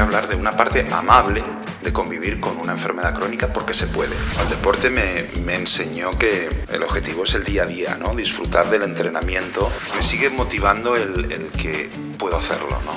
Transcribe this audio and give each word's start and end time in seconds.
hablar 0.00 0.28
de 0.28 0.36
una 0.36 0.52
parte 0.56 0.86
amable 0.90 1.42
de 1.82 1.92
convivir 1.92 2.40
con 2.40 2.58
una 2.58 2.72
enfermedad 2.72 3.14
crónica 3.14 3.52
porque 3.52 3.74
se 3.74 3.86
puede. 3.86 4.14
El 4.42 4.48
deporte 4.48 4.90
me, 4.90 5.28
me, 5.44 5.56
enseñó 5.56 6.10
que 6.10 6.48
el 6.70 6.82
objetivo 6.82 7.24
es 7.24 7.34
el 7.34 7.44
día 7.44 7.62
a 7.62 7.66
día, 7.66 7.96
¿no? 7.96 8.14
Disfrutar 8.14 8.70
del 8.70 8.82
entrenamiento. 8.82 9.70
Me 9.96 10.02
sigue 10.02 10.30
motivando 10.30 10.96
el, 10.96 11.32
el 11.32 11.46
que 11.52 11.90
puedo 12.18 12.36
hacerlo, 12.36 12.78
¿no? 12.84 12.92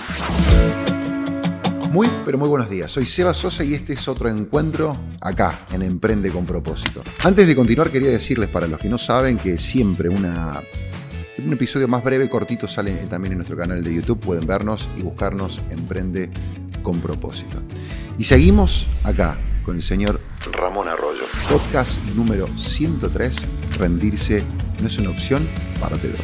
Muy, 1.91 2.09
pero 2.25 2.39
muy 2.39 2.50
buenos 2.50 2.70
días. 2.70 2.89
Soy 2.89 3.05
Seba 3.05 3.33
Sosa 3.35 3.63
y 3.63 3.75
este 3.75 3.93
es 3.93 4.07
otro 4.07 4.27
encuentro 4.27 4.97
acá 5.21 5.59
en 5.71 5.83
Emprende 5.83 6.31
con 6.31 6.45
propósito. 6.45 7.04
Antes 7.23 7.45
de 7.45 7.55
continuar 7.55 7.91
quería 7.91 8.09
decirles 8.09 8.49
para 8.49 8.65
los 8.65 8.79
que 8.79 8.89
no 8.89 8.97
saben 8.97 9.38
que 9.38 9.57
siempre 9.57 10.09
una 10.09 10.59
un 11.38 11.54
episodio 11.54 11.88
más 11.88 12.04
breve, 12.04 12.29
cortito, 12.29 12.67
sale 12.67 12.93
también 13.09 13.33
en 13.33 13.39
nuestro 13.39 13.57
canal 13.57 13.83
de 13.83 13.93
YouTube. 13.93 14.20
Pueden 14.20 14.47
vernos 14.47 14.89
y 14.97 15.01
buscarnos 15.01 15.61
Emprende 15.70 16.29
con 16.84 17.00
propósito. 17.00 17.58
Y 18.20 18.26
seguimos 18.26 18.88
acá 19.03 19.39
con 19.66 19.77
el 19.77 19.81
señor 19.81 20.20
Ramón 20.52 20.88
Arroyo. 20.88 21.23
Podcast 21.49 21.99
número 22.16 22.48
103, 22.55 23.45
rendirse 23.77 24.44
no 24.80 24.88
es 24.88 24.99
una 24.99 25.09
opción, 25.09 25.48
parte 25.80 26.09
2. 26.09 26.20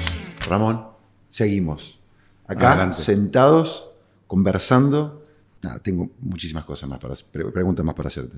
Ramón, 0.47 0.85
seguimos. 1.27 1.99
Acá, 2.45 2.73
Adelante. 2.73 2.97
sentados, 2.97 3.91
conversando. 4.27 5.23
Nada, 5.63 5.79
tengo 5.79 6.11
muchísimas 6.19 6.65
cosas 6.65 6.89
más 6.89 6.99
para 6.99 7.15
preguntas 7.51 7.85
más 7.85 7.95
para 7.95 8.07
hacerte. 8.07 8.37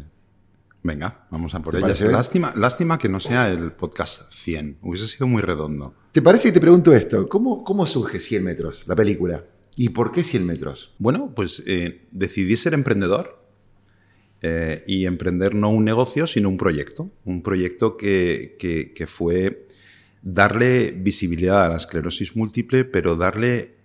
Venga, 0.84 1.28
vamos 1.30 1.54
a 1.54 1.60
por 1.60 1.74
¿Te 1.74 1.80
ellas. 1.80 2.02
Lástima, 2.02 2.54
lástima 2.56 2.98
que 2.98 3.08
no 3.08 3.20
sea 3.20 3.50
el 3.50 3.72
podcast 3.74 4.32
100. 4.32 4.80
Hubiese 4.82 5.08
sido 5.08 5.28
muy 5.28 5.42
redondo. 5.42 5.94
¿Te 6.12 6.22
parece 6.22 6.50
que 6.50 6.54
te 6.54 6.62
pregunto 6.62 6.92
esto? 6.94 7.30
¿Cómo, 7.30 7.64
cómo 7.64 7.86
surge 7.86 8.20
100 8.20 8.44
metros, 8.44 8.84
la 8.88 8.96
película? 8.96 9.44
¿Y 9.76 9.90
por 9.90 10.12
qué 10.12 10.24
100 10.24 10.46
metros? 10.46 10.94
Bueno, 11.00 11.34
pues 11.36 11.64
eh, 11.66 12.02
decidí 12.12 12.58
ser 12.58 12.74
emprendedor 12.74 13.42
eh, 14.42 14.84
y 14.88 15.06
emprender 15.06 15.54
no 15.56 15.70
un 15.70 15.86
negocio, 15.86 16.28
sino 16.28 16.50
un 16.50 16.58
proyecto. 16.58 17.10
Un 17.26 17.42
proyecto 17.42 17.96
que, 17.98 18.56
que- 18.60 18.94
que 18.94 19.08
fue 19.08 19.68
darle 20.22 20.92
visibilidad 20.92 21.66
a 21.66 21.70
la 21.70 21.78
esclerosis 21.78 22.36
múltiple, 22.36 22.86
pero 22.86 23.16
darle 23.16 23.76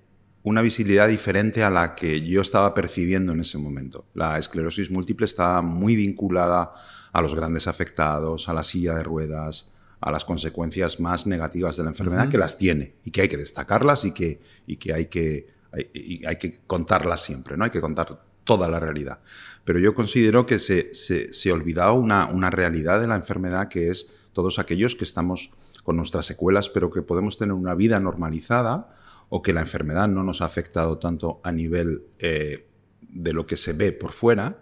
una 0.42 0.62
visibilidad 0.62 1.08
diferente 1.08 1.62
a 1.64 1.70
la 1.70 1.94
que 1.94 2.20
yo 2.22 2.40
estaba 2.40 2.72
percibiendo 2.74 3.32
en 3.32 3.40
ese 3.40 3.58
momento. 3.58 4.06
La 4.14 4.38
esclerosis 4.38 4.90
múltiple 4.90 5.24
estaba 5.26 5.60
muy 5.62 5.96
vinculada 5.96 6.72
a 7.12 7.22
los 7.22 7.34
grandes 7.34 7.66
afectados, 7.66 8.48
a 8.48 8.52
la 8.54 8.62
silla 8.62 8.94
de 8.94 9.02
ruedas, 9.02 9.72
a 10.00 10.12
las 10.12 10.24
consecuencias 10.24 11.00
más 11.00 11.26
negativas 11.26 11.76
de 11.76 11.82
la 11.84 11.88
enfermedad, 11.90 12.28
que 12.30 12.38
las 12.38 12.58
tiene 12.58 12.94
y 13.04 13.10
que 13.10 13.22
hay 13.22 13.28
que 13.28 13.38
destacarlas 13.38 14.04
y 14.04 14.12
que, 14.12 14.40
y 14.66 14.76
que, 14.76 14.92
hay, 14.92 15.06
que 15.06 15.48
y 15.92 16.24
hay 16.26 16.36
que 16.36 16.60
contarlas 16.66 17.22
siempre, 17.22 17.56
¿no? 17.56 17.64
Hay 17.64 17.70
que 17.70 17.80
contar 17.80 18.22
toda 18.44 18.68
la 18.68 18.80
realidad. 18.80 19.20
Pero 19.64 19.78
yo 19.78 19.94
considero 19.94 20.46
que 20.46 20.58
se, 20.58 20.94
se, 20.94 21.32
se 21.32 21.52
olvidaba 21.52 21.92
una, 21.92 22.26
una 22.26 22.50
realidad 22.50 23.00
de 23.00 23.08
la 23.08 23.16
enfermedad 23.16 23.68
que 23.68 23.90
es 23.90 24.10
todos 24.32 24.58
aquellos 24.58 24.94
que 24.94 25.04
estamos 25.04 25.50
con 25.82 25.96
nuestras 25.96 26.26
secuelas, 26.26 26.68
pero 26.68 26.90
que 26.90 27.02
podemos 27.02 27.38
tener 27.38 27.52
una 27.52 27.74
vida 27.74 28.00
normalizada 28.00 28.96
o 29.28 29.42
que 29.42 29.52
la 29.52 29.60
enfermedad 29.60 30.08
no 30.08 30.22
nos 30.22 30.40
ha 30.40 30.44
afectado 30.44 30.98
tanto 30.98 31.40
a 31.42 31.52
nivel 31.52 32.04
eh, 32.18 32.68
de 33.00 33.32
lo 33.32 33.46
que 33.46 33.56
se 33.56 33.72
ve 33.72 33.92
por 33.92 34.12
fuera 34.12 34.58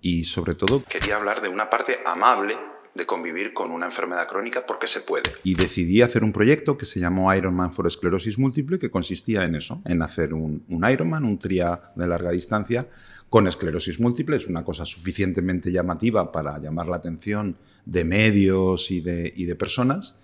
y 0.00 0.24
sobre 0.24 0.54
todo 0.54 0.82
Quería 0.88 1.16
hablar 1.16 1.42
de 1.42 1.48
una 1.48 1.68
parte 1.68 1.98
amable 2.04 2.56
de 2.96 3.06
convivir 3.06 3.52
con 3.52 3.70
una 3.70 3.86
enfermedad 3.86 4.26
crónica 4.26 4.64
porque 4.66 4.86
se 4.86 5.00
puede. 5.00 5.30
y 5.44 5.54
decidí 5.54 6.02
hacer 6.02 6.24
un 6.24 6.32
proyecto 6.32 6.76
que 6.78 6.86
se 6.86 7.00
llamó 7.00 7.34
Ironman 7.34 7.72
for 7.72 7.86
Esclerosis 7.86 8.38
Múltiple, 8.38 8.78
que 8.78 8.90
consistía 8.90 9.44
en 9.44 9.54
eso, 9.54 9.82
en 9.84 10.02
hacer 10.02 10.34
un, 10.34 10.64
un 10.68 10.88
Ironman, 10.88 11.24
un 11.24 11.38
tria 11.38 11.80
de 11.94 12.06
larga 12.06 12.30
distancia 12.30 12.88
con 13.28 13.46
esclerosis 13.46 14.00
múltiple. 14.00 14.36
Es 14.36 14.46
una 14.46 14.64
cosa 14.64 14.84
suficientemente 14.84 15.70
llamativa 15.70 16.32
para 16.32 16.58
llamar 16.58 16.86
la 16.86 16.96
atención 16.96 17.56
de 17.84 18.04
medios 18.04 18.90
y 18.90 19.00
de, 19.00 19.32
y 19.34 19.44
de 19.44 19.54
personas. 19.54 20.16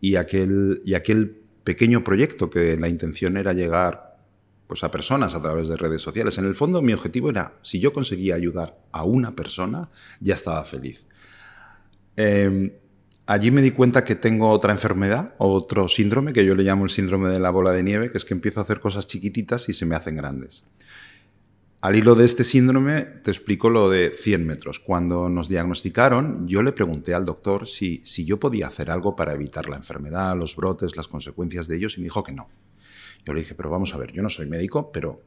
Y 0.00 0.16
aquel, 0.16 0.80
y 0.84 0.94
aquel 0.94 1.36
pequeño 1.64 2.04
proyecto 2.04 2.48
que 2.50 2.76
la 2.76 2.88
intención 2.88 3.36
era 3.36 3.52
llegar 3.52 4.18
pues, 4.66 4.82
a 4.84 4.90
personas 4.90 5.34
a 5.34 5.42
través 5.42 5.68
de 5.68 5.76
redes 5.76 6.02
sociales. 6.02 6.38
En 6.38 6.46
el 6.46 6.54
fondo 6.54 6.80
mi 6.80 6.92
objetivo 6.92 7.30
era, 7.30 7.54
si 7.62 7.80
yo 7.80 7.92
conseguía 7.92 8.34
ayudar 8.34 8.78
a 8.92 9.04
una 9.04 9.34
persona, 9.34 9.90
ya 10.20 10.34
estaba 10.34 10.64
feliz. 10.64 11.06
Eh, 12.16 12.80
allí 13.26 13.50
me 13.50 13.62
di 13.62 13.70
cuenta 13.70 14.04
que 14.04 14.16
tengo 14.16 14.50
otra 14.50 14.72
enfermedad, 14.72 15.34
otro 15.38 15.88
síndrome, 15.88 16.32
que 16.32 16.44
yo 16.44 16.54
le 16.54 16.64
llamo 16.64 16.84
el 16.84 16.90
síndrome 16.90 17.30
de 17.30 17.40
la 17.40 17.50
bola 17.50 17.70
de 17.70 17.82
nieve, 17.82 18.10
que 18.10 18.18
es 18.18 18.24
que 18.24 18.34
empiezo 18.34 18.60
a 18.60 18.64
hacer 18.64 18.80
cosas 18.80 19.06
chiquititas 19.06 19.68
y 19.68 19.74
se 19.74 19.86
me 19.86 19.94
hacen 19.94 20.16
grandes. 20.16 20.64
Al 21.82 21.96
hilo 21.96 22.14
de 22.14 22.26
este 22.26 22.44
síndrome 22.44 23.02
te 23.02 23.30
explico 23.30 23.70
lo 23.70 23.88
de 23.88 24.10
100 24.12 24.46
metros. 24.46 24.80
Cuando 24.80 25.30
nos 25.30 25.48
diagnosticaron, 25.48 26.46
yo 26.46 26.62
le 26.62 26.72
pregunté 26.72 27.14
al 27.14 27.24
doctor 27.24 27.66
si, 27.66 28.02
si 28.04 28.26
yo 28.26 28.38
podía 28.38 28.66
hacer 28.66 28.90
algo 28.90 29.16
para 29.16 29.32
evitar 29.32 29.66
la 29.66 29.76
enfermedad, 29.76 30.36
los 30.36 30.56
brotes, 30.56 30.96
las 30.96 31.08
consecuencias 31.08 31.68
de 31.68 31.76
ellos, 31.76 31.96
y 31.96 32.00
me 32.00 32.04
dijo 32.04 32.22
que 32.22 32.32
no. 32.32 32.48
Yo 33.24 33.32
le 33.32 33.40
dije, 33.40 33.54
pero 33.54 33.70
vamos 33.70 33.94
a 33.94 33.98
ver, 33.98 34.12
yo 34.12 34.22
no 34.22 34.28
soy 34.28 34.46
médico, 34.46 34.92
pero 34.92 35.22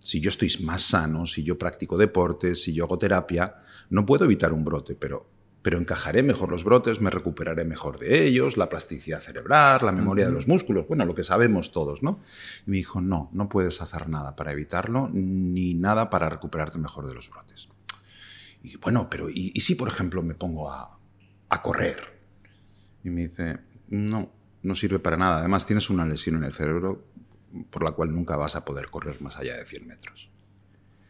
si 0.00 0.20
yo 0.20 0.30
estoy 0.30 0.52
más 0.62 0.82
sano, 0.82 1.26
si 1.26 1.44
yo 1.44 1.56
practico 1.56 1.96
deportes, 1.96 2.62
si 2.62 2.74
yo 2.74 2.84
hago 2.84 2.98
terapia, 2.98 3.54
no 3.90 4.04
puedo 4.04 4.24
evitar 4.24 4.52
un 4.52 4.64
brote, 4.64 4.96
pero, 4.96 5.30
pero 5.64 5.78
encajaré 5.78 6.22
mejor 6.22 6.50
los 6.50 6.62
brotes, 6.62 7.00
me 7.00 7.08
recuperaré 7.08 7.64
mejor 7.64 7.98
de 7.98 8.26
ellos, 8.26 8.58
la 8.58 8.68
plasticidad 8.68 9.20
cerebral, 9.20 9.80
la 9.82 9.92
memoria 9.92 10.26
de 10.26 10.32
los 10.32 10.46
músculos, 10.46 10.86
bueno, 10.86 11.06
lo 11.06 11.14
que 11.14 11.24
sabemos 11.24 11.72
todos, 11.72 12.02
¿no? 12.02 12.20
Y 12.66 12.70
me 12.70 12.76
dijo, 12.76 13.00
no, 13.00 13.30
no 13.32 13.48
puedes 13.48 13.80
hacer 13.80 14.10
nada 14.10 14.36
para 14.36 14.52
evitarlo, 14.52 15.08
ni 15.10 15.72
nada 15.72 16.10
para 16.10 16.28
recuperarte 16.28 16.76
mejor 16.76 17.08
de 17.08 17.14
los 17.14 17.30
brotes. 17.30 17.70
Y 18.62 18.76
bueno, 18.76 19.08
pero 19.08 19.30
¿y, 19.30 19.52
y 19.54 19.60
si 19.62 19.74
por 19.74 19.88
ejemplo 19.88 20.22
me 20.22 20.34
pongo 20.34 20.70
a, 20.70 20.98
a 21.48 21.62
correr? 21.62 21.96
Y 23.02 23.08
me 23.08 23.28
dice, 23.28 23.58
no, 23.88 24.30
no 24.62 24.74
sirve 24.74 24.98
para 24.98 25.16
nada. 25.16 25.38
Además 25.38 25.64
tienes 25.64 25.88
una 25.88 26.04
lesión 26.04 26.36
en 26.36 26.44
el 26.44 26.52
cerebro 26.52 27.06
por 27.70 27.84
la 27.84 27.92
cual 27.92 28.12
nunca 28.12 28.36
vas 28.36 28.54
a 28.54 28.66
poder 28.66 28.90
correr 28.90 29.22
más 29.22 29.38
allá 29.38 29.56
de 29.56 29.64
100 29.64 29.86
metros. 29.86 30.30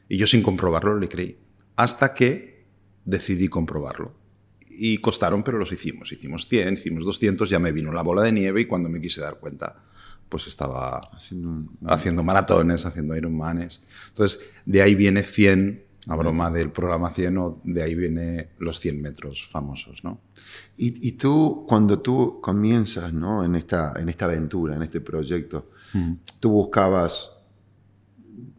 Y 0.09 0.17
yo 0.17 0.29
sin 0.29 0.45
comprobarlo 0.45 0.97
le 0.97 1.09
creí. 1.09 1.41
Hasta 1.75 2.15
que 2.15 2.69
decidí 3.05 3.49
comprobarlo. 3.49 4.23
Y 4.77 4.99
costaron, 4.99 5.43
pero 5.43 5.59
los 5.59 5.71
hicimos. 5.73 6.11
Hicimos 6.13 6.49
100, 6.49 6.75
hicimos 6.75 7.05
200, 7.05 7.49
ya 7.49 7.59
me 7.59 7.73
vino 7.73 7.93
la 7.93 8.03
bola 8.03 8.23
de 8.23 8.33
nieve 8.33 8.63
y 8.63 8.65
cuando 8.67 8.89
me 8.89 9.01
quise 9.01 9.21
dar 9.21 9.39
cuenta, 9.39 9.85
pues 10.29 10.47
estaba 10.49 10.99
haciendo, 11.13 11.71
haciendo 11.87 12.23
maratones, 12.25 12.85
haciendo 12.87 13.17
Ironmanes. 13.17 13.81
Entonces, 14.09 14.41
de 14.67 14.83
ahí 14.83 14.95
viene 14.95 15.23
100, 15.23 15.85
a 16.09 16.17
broma 16.17 16.51
del 16.51 16.71
programa 16.71 17.09
100, 17.11 17.39
o 17.39 17.61
de 17.65 17.83
ahí 17.83 17.95
viene 17.95 18.51
los 18.59 18.79
100 18.81 19.01
metros 19.01 19.47
famosos, 19.47 20.03
¿no? 20.05 20.21
Y, 20.77 21.09
y 21.09 21.13
tú, 21.13 21.65
cuando 21.69 22.01
tú 22.01 22.41
comienzas 22.43 23.13
¿no? 23.13 23.43
en, 23.45 23.55
esta, 23.55 23.95
en 23.97 24.09
esta 24.09 24.25
aventura, 24.27 24.77
en 24.77 24.83
este 24.83 25.01
proyecto, 25.01 25.71
tú 26.41 26.51
buscabas 26.51 27.31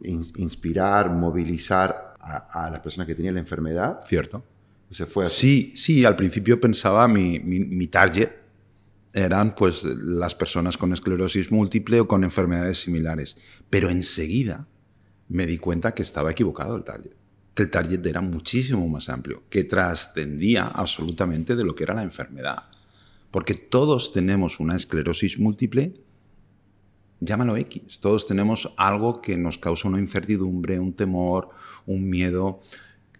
in- 0.02 0.32
inspirar, 0.36 1.10
movilizar 1.10 2.14
a, 2.20 2.64
a 2.66 2.70
las 2.70 2.80
personas 2.80 3.06
que 3.06 3.14
tenían 3.14 3.34
la 3.34 3.40
enfermedad. 3.40 4.00
¿Cierto? 4.08 4.42
O 4.90 4.94
sea, 4.94 5.06
fue 5.06 5.26
así. 5.26 5.72
Sí, 5.72 5.76
sí, 5.76 6.04
al 6.04 6.16
principio 6.16 6.60
pensaba 6.60 7.08
mi, 7.08 7.40
mi, 7.40 7.60
mi 7.60 7.86
target 7.86 8.30
eran 9.16 9.54
pues 9.54 9.82
las 9.84 10.34
personas 10.34 10.76
con 10.76 10.92
esclerosis 10.92 11.50
múltiple 11.50 12.00
o 12.00 12.08
con 12.08 12.22
enfermedades 12.22 12.80
similares, 12.82 13.38
pero 13.70 13.88
enseguida 13.88 14.68
me 15.28 15.46
di 15.46 15.56
cuenta 15.56 15.94
que 15.94 16.02
estaba 16.02 16.30
equivocado 16.30 16.76
el 16.76 16.84
target, 16.84 17.12
que 17.54 17.62
el 17.62 17.70
target 17.70 18.04
era 18.04 18.20
muchísimo 18.20 18.86
más 18.88 19.08
amplio, 19.08 19.44
que 19.48 19.64
trascendía 19.64 20.66
absolutamente 20.66 21.56
de 21.56 21.64
lo 21.64 21.74
que 21.74 21.84
era 21.84 21.94
la 21.94 22.02
enfermedad, 22.02 22.64
porque 23.30 23.54
todos 23.54 24.12
tenemos 24.12 24.60
una 24.60 24.76
esclerosis 24.76 25.38
múltiple, 25.38 25.94
llámalo 27.20 27.56
X, 27.56 27.98
todos 28.00 28.26
tenemos 28.26 28.74
algo 28.76 29.22
que 29.22 29.38
nos 29.38 29.56
causa 29.56 29.88
una 29.88 29.98
incertidumbre, 29.98 30.78
un 30.78 30.92
temor, 30.92 31.48
un 31.86 32.08
miedo, 32.08 32.60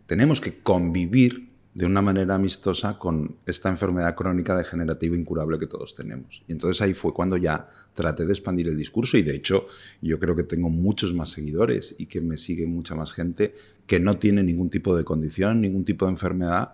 tenemos 0.04 0.42
que 0.42 0.58
convivir 0.58 1.55
de 1.76 1.84
una 1.84 2.00
manera 2.00 2.34
amistosa 2.36 2.98
con 2.98 3.36
esta 3.44 3.68
enfermedad 3.68 4.14
crónica 4.14 4.56
degenerativa 4.56 5.14
incurable 5.14 5.58
que 5.58 5.66
todos 5.66 5.94
tenemos. 5.94 6.42
Y 6.48 6.52
entonces 6.52 6.80
ahí 6.80 6.94
fue 6.94 7.12
cuando 7.12 7.36
ya 7.36 7.68
traté 7.92 8.24
de 8.24 8.32
expandir 8.32 8.68
el 8.68 8.78
discurso 8.78 9.18
y 9.18 9.22
de 9.22 9.34
hecho 9.34 9.66
yo 10.00 10.18
creo 10.18 10.34
que 10.34 10.44
tengo 10.44 10.70
muchos 10.70 11.12
más 11.12 11.28
seguidores 11.28 11.94
y 11.98 12.06
que 12.06 12.22
me 12.22 12.38
sigue 12.38 12.66
mucha 12.66 12.94
más 12.94 13.12
gente 13.12 13.54
que 13.86 14.00
no 14.00 14.16
tiene 14.16 14.42
ningún 14.42 14.70
tipo 14.70 14.96
de 14.96 15.04
condición, 15.04 15.60
ningún 15.60 15.84
tipo 15.84 16.06
de 16.06 16.12
enfermedad, 16.12 16.72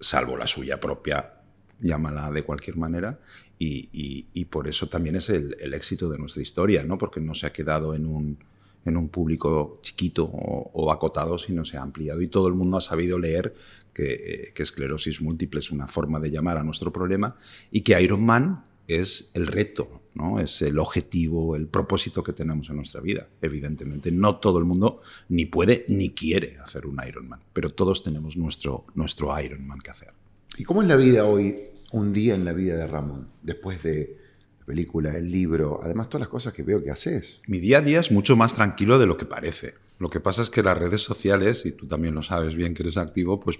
salvo 0.00 0.38
la 0.38 0.46
suya 0.46 0.80
propia, 0.80 1.34
llámala 1.80 2.30
de 2.30 2.44
cualquier 2.44 2.78
manera, 2.78 3.20
y, 3.58 3.90
y- 4.32 4.44
por 4.46 4.68
eso 4.68 4.88
también 4.88 5.16
es 5.16 5.28
el, 5.28 5.54
el 5.60 5.74
éxito 5.74 6.08
de 6.08 6.18
nuestra 6.18 6.40
historia, 6.42 6.82
¿no? 6.84 6.96
porque 6.96 7.20
no 7.20 7.34
se 7.34 7.46
ha 7.46 7.52
quedado 7.52 7.94
en 7.94 8.06
un, 8.06 8.38
en 8.84 8.96
un 8.96 9.08
público 9.08 9.80
chiquito 9.82 10.24
o, 10.24 10.92
acotado, 10.92 11.38
sino 11.38 11.64
se 11.64 11.76
ha 11.76 11.82
ampliado 11.82 12.20
y 12.22 12.28
todo 12.28 12.48
el 12.48 12.54
mundo 12.54 12.76
ha 12.76 12.80
sabido 12.80 13.18
leer 13.18 13.54
que, 13.92 14.12
eh, 14.12 14.52
que 14.54 14.62
esclerosis 14.62 15.20
múltiple 15.20 15.60
es 15.60 15.70
una 15.70 15.88
forma 15.88 16.20
de 16.20 16.30
llamar 16.30 16.58
a 16.58 16.62
nuestro 16.62 16.92
problema 16.92 17.36
y 17.70 17.82
que 17.82 18.00
Iron 18.02 18.24
Man 18.24 18.64
es 18.86 19.30
el 19.34 19.46
reto, 19.46 20.02
¿no? 20.14 20.40
Es 20.40 20.62
el 20.62 20.78
objetivo, 20.78 21.56
el 21.56 21.68
propósito 21.68 22.22
que 22.22 22.32
tenemos 22.32 22.68
en 22.68 22.76
nuestra 22.76 23.00
vida. 23.00 23.28
Evidentemente, 23.40 24.12
no 24.12 24.36
todo 24.36 24.58
el 24.58 24.64
mundo 24.64 25.00
ni 25.28 25.46
puede 25.46 25.84
ni 25.88 26.10
quiere 26.10 26.58
hacer 26.58 26.86
un 26.86 27.00
Ironman, 27.06 27.40
pero 27.52 27.70
todos 27.70 28.02
tenemos 28.02 28.36
nuestro, 28.36 28.84
nuestro 28.94 29.38
Ironman 29.40 29.80
que 29.80 29.90
hacer. 29.90 30.12
¿Y 30.58 30.64
cómo 30.64 30.82
es 30.82 30.88
la 30.88 30.96
vida 30.96 31.24
hoy, 31.24 31.56
un 31.92 32.12
día 32.12 32.34
en 32.34 32.44
la 32.44 32.52
vida 32.52 32.76
de 32.76 32.86
Ramón, 32.86 33.28
después 33.42 33.82
de 33.82 34.23
película, 34.64 35.16
el 35.16 35.30
libro, 35.30 35.80
además 35.82 36.08
todas 36.08 36.20
las 36.20 36.28
cosas 36.28 36.52
que 36.52 36.62
veo 36.62 36.82
que 36.82 36.90
haces? 36.90 37.40
Mi 37.46 37.60
día 37.60 37.78
a 37.78 37.80
día 37.80 38.00
es 38.00 38.10
mucho 38.10 38.36
más 38.36 38.54
tranquilo 38.54 38.98
de 38.98 39.06
lo 39.06 39.16
que 39.16 39.26
parece. 39.26 39.74
Lo 39.98 40.10
que 40.10 40.20
pasa 40.20 40.42
es 40.42 40.50
que 40.50 40.62
las 40.62 40.78
redes 40.78 41.02
sociales, 41.02 41.64
y 41.64 41.72
tú 41.72 41.86
también 41.86 42.14
lo 42.14 42.22
sabes 42.22 42.54
bien 42.54 42.74
que 42.74 42.82
eres 42.82 42.96
activo, 42.96 43.40
pues 43.40 43.58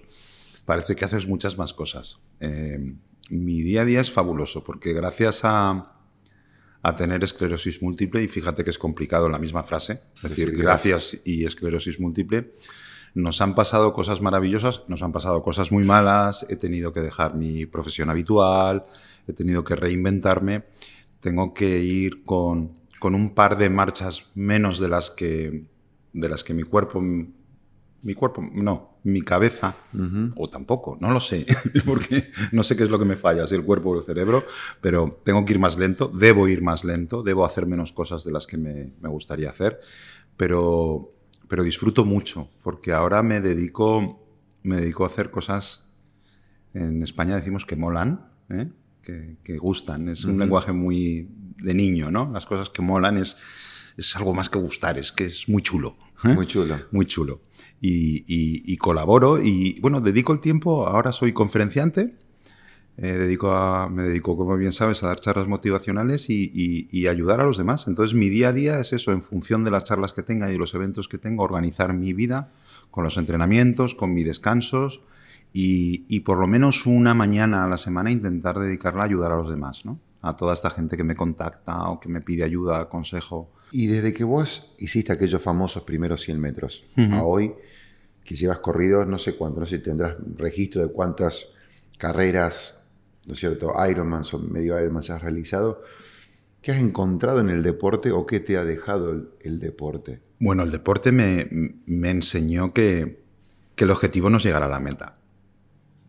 parece 0.64 0.94
que 0.96 1.04
haces 1.04 1.26
muchas 1.26 1.58
más 1.58 1.74
cosas. 1.74 2.18
Eh, 2.40 2.94
mi 3.30 3.62
día 3.62 3.82
a 3.82 3.84
día 3.84 4.00
es 4.00 4.10
fabuloso 4.10 4.64
porque 4.64 4.92
gracias 4.92 5.40
a, 5.44 5.90
tener 6.98 7.24
esclerosis 7.24 7.80
múltiple, 7.80 8.22
y 8.22 8.28
fíjate 8.28 8.62
que 8.62 8.68
es 8.68 8.76
complicado 8.76 9.24
en 9.24 9.32
la 9.32 9.38
misma 9.38 9.62
frase, 9.62 10.00
es 10.16 10.30
decir, 10.30 10.54
gracias 10.54 11.16
y 11.24 11.46
esclerosis 11.46 11.98
múltiple, 11.98 12.52
nos 13.14 13.40
han 13.40 13.54
pasado 13.54 13.92
cosas 13.92 14.20
maravillosas, 14.20 14.82
nos 14.88 15.02
han 15.02 15.12
pasado 15.12 15.42
cosas 15.42 15.72
muy 15.72 15.84
malas, 15.84 16.46
he 16.48 16.56
tenido 16.56 16.92
que 16.92 17.00
dejar 17.00 17.34
mi 17.34 17.66
profesión 17.66 18.10
habitual, 18.10 18.84
he 19.26 19.32
tenido 19.32 19.64
que 19.64 19.76
reinventarme, 19.76 20.64
tengo 21.20 21.54
que 21.54 21.78
ir 21.78 22.24
con, 22.24 22.72
con 22.98 23.14
un 23.14 23.34
par 23.34 23.56
de 23.56 23.70
marchas 23.70 24.26
menos 24.34 24.78
de 24.78 24.88
las 24.88 25.10
que, 25.10 25.68
de 26.12 26.28
las 26.28 26.44
que 26.44 26.54
mi 26.54 26.64
cuerpo 26.64 27.00
mi 28.04 28.14
cuerpo, 28.14 28.46
no, 28.52 28.98
mi 29.04 29.22
cabeza, 29.22 29.74
o 30.36 30.48
tampoco, 30.50 30.98
no 31.00 31.10
lo 31.10 31.20
sé, 31.20 31.46
porque 31.86 32.22
no 32.52 32.62
sé 32.62 32.76
qué 32.76 32.84
es 32.84 32.90
lo 32.90 32.98
que 32.98 33.06
me 33.06 33.16
falla, 33.16 33.46
si 33.46 33.54
el 33.54 33.64
cuerpo 33.64 33.90
o 33.90 33.96
el 33.96 34.02
cerebro, 34.02 34.44
pero 34.82 35.20
tengo 35.24 35.44
que 35.46 35.54
ir 35.54 35.58
más 35.58 35.78
lento, 35.78 36.08
debo 36.08 36.46
ir 36.46 36.62
más 36.62 36.84
lento, 36.84 37.22
debo 37.22 37.46
hacer 37.46 37.66
menos 37.66 37.92
cosas 37.92 38.22
de 38.22 38.30
las 38.30 38.46
que 38.46 38.58
me, 38.58 38.92
gustaría 39.08 39.48
hacer, 39.48 39.80
pero, 40.36 41.13
pero 41.48 41.62
disfruto 41.62 42.04
mucho, 42.04 42.50
porque 42.62 42.92
ahora 42.92 43.22
me 43.22 43.40
dedico, 43.40 44.26
me 44.62 44.76
dedico 44.76 45.04
a 45.04 45.06
hacer 45.06 45.30
cosas, 45.30 45.92
en 46.72 47.02
España 47.02 47.36
decimos 47.36 47.66
que 47.66 47.76
molan, 47.76 48.30
¿eh? 48.50 48.70
que, 49.02 49.56
gustan, 49.58 50.08
es 50.08 50.24
un 50.24 50.38
lenguaje 50.38 50.72
muy 50.72 51.28
de 51.62 51.74
niño, 51.74 52.10
¿no? 52.10 52.30
Las 52.32 52.46
cosas 52.46 52.70
que 52.70 52.80
molan 52.80 53.18
es, 53.18 53.36
es 53.96 54.16
algo 54.16 54.32
más 54.34 54.48
que 54.48 54.58
gustar, 54.58 54.98
es 54.98 55.12
que 55.12 55.26
es 55.26 55.48
muy 55.48 55.62
chulo. 55.62 55.96
¿eh? 56.24 56.28
Muy 56.28 56.46
chulo. 56.46 56.78
Muy 56.90 57.06
chulo 57.06 57.42
y, 57.86 58.76
colaboro 58.78 59.42
y 59.42 59.78
bueno, 59.80 60.00
dedico 60.00 60.32
el 60.32 60.40
tiempo, 60.40 60.86
ahora 60.86 61.12
soy 61.12 61.32
conferenciante, 61.32 62.16
eh, 62.96 63.12
dedico 63.12 63.50
a, 63.50 63.88
me 63.88 64.04
dedico, 64.04 64.36
como 64.36 64.56
bien 64.56 64.72
sabes, 64.72 65.02
a 65.02 65.08
dar 65.08 65.18
charlas 65.18 65.48
motivacionales 65.48 66.26
y, 66.28 67.06
ayudar 67.08 67.40
a 67.40 67.44
los 67.44 67.58
demás. 67.58 67.88
Entonces 67.88 68.14
mi 68.14 68.28
día 68.28 68.48
a 68.48 68.52
día 68.52 68.78
es 68.78 68.92
eso, 68.92 69.12
en 69.12 69.22
función 69.22 69.64
de 69.64 69.70
las 69.70 69.84
charlas 69.84 70.12
que 70.12 70.22
tenga 70.22 70.50
y 70.52 70.56
los 70.56 70.74
eventos 70.74 71.08
que 71.08 71.18
tenga, 71.18 71.42
organizar 71.42 71.92
mi 71.92 72.12
vida 72.12 72.50
con 72.90 73.02
los 73.02 73.16
entrenamientos, 73.16 73.94
con 73.94 74.14
mis 74.14 74.24
descansos 74.24 75.00
y, 75.52 76.20
por 76.20 76.38
lo 76.38 76.46
menos 76.46 76.86
una 76.86 77.14
mañana 77.14 77.64
a 77.64 77.68
la 77.68 77.78
semana 77.78 78.10
intentar 78.10 78.58
dedicarla 78.58 79.02
a 79.02 79.06
ayudar 79.06 79.32
a 79.32 79.36
los 79.36 79.48
demás, 79.48 79.84
¿no? 79.84 79.98
A 80.22 80.36
toda 80.36 80.54
esta 80.54 80.70
gente 80.70 80.96
que 80.96 81.04
me 81.04 81.14
contacta 81.14 81.90
o 81.90 82.00
que 82.00 82.08
me 82.08 82.20
pide 82.20 82.44
ayuda, 82.44 82.88
consejo. 82.88 83.50
Y 83.70 83.88
desde 83.88 84.14
que 84.14 84.24
vos 84.24 84.74
hiciste 84.78 85.12
aquellos 85.12 85.42
famosos 85.42 85.82
primeros 85.82 86.22
100 86.22 86.40
metros 86.40 86.84
a 86.96 87.22
hoy, 87.22 87.52
que 88.24 88.34
llevas 88.34 88.58
corrido, 88.58 89.04
no 89.04 89.18
sé 89.18 89.36
cuánto, 89.36 89.60
no 89.60 89.66
sé 89.66 89.76
si 89.76 89.82
tendrás 89.82 90.16
registro 90.36 90.82
de 90.82 90.92
cuántas 90.92 91.48
carreras, 91.98 92.83
¿no 93.26 93.34
es 93.34 93.38
cierto?, 93.38 93.72
Ironman 93.88 94.24
o 94.32 94.38
medio 94.38 94.78
Ironman 94.78 95.02
has 95.08 95.22
realizado. 95.22 95.82
¿Qué 96.62 96.72
has 96.72 96.78
encontrado 96.78 97.40
en 97.40 97.50
el 97.50 97.62
deporte 97.62 98.10
o 98.10 98.24
qué 98.24 98.40
te 98.40 98.56
ha 98.56 98.64
dejado 98.64 99.12
el, 99.40 99.58
deporte? 99.58 100.22
Bueno, 100.40 100.62
el 100.62 100.70
deporte 100.70 101.12
me, 101.12 101.48
enseñó 102.10 102.72
que, 102.72 103.22
que 103.74 103.84
el 103.84 103.90
objetivo 103.90 104.30
no 104.30 104.38
es 104.38 104.44
llegar 104.44 104.62
a 104.62 104.68
la 104.68 104.80
meta. 104.80 105.18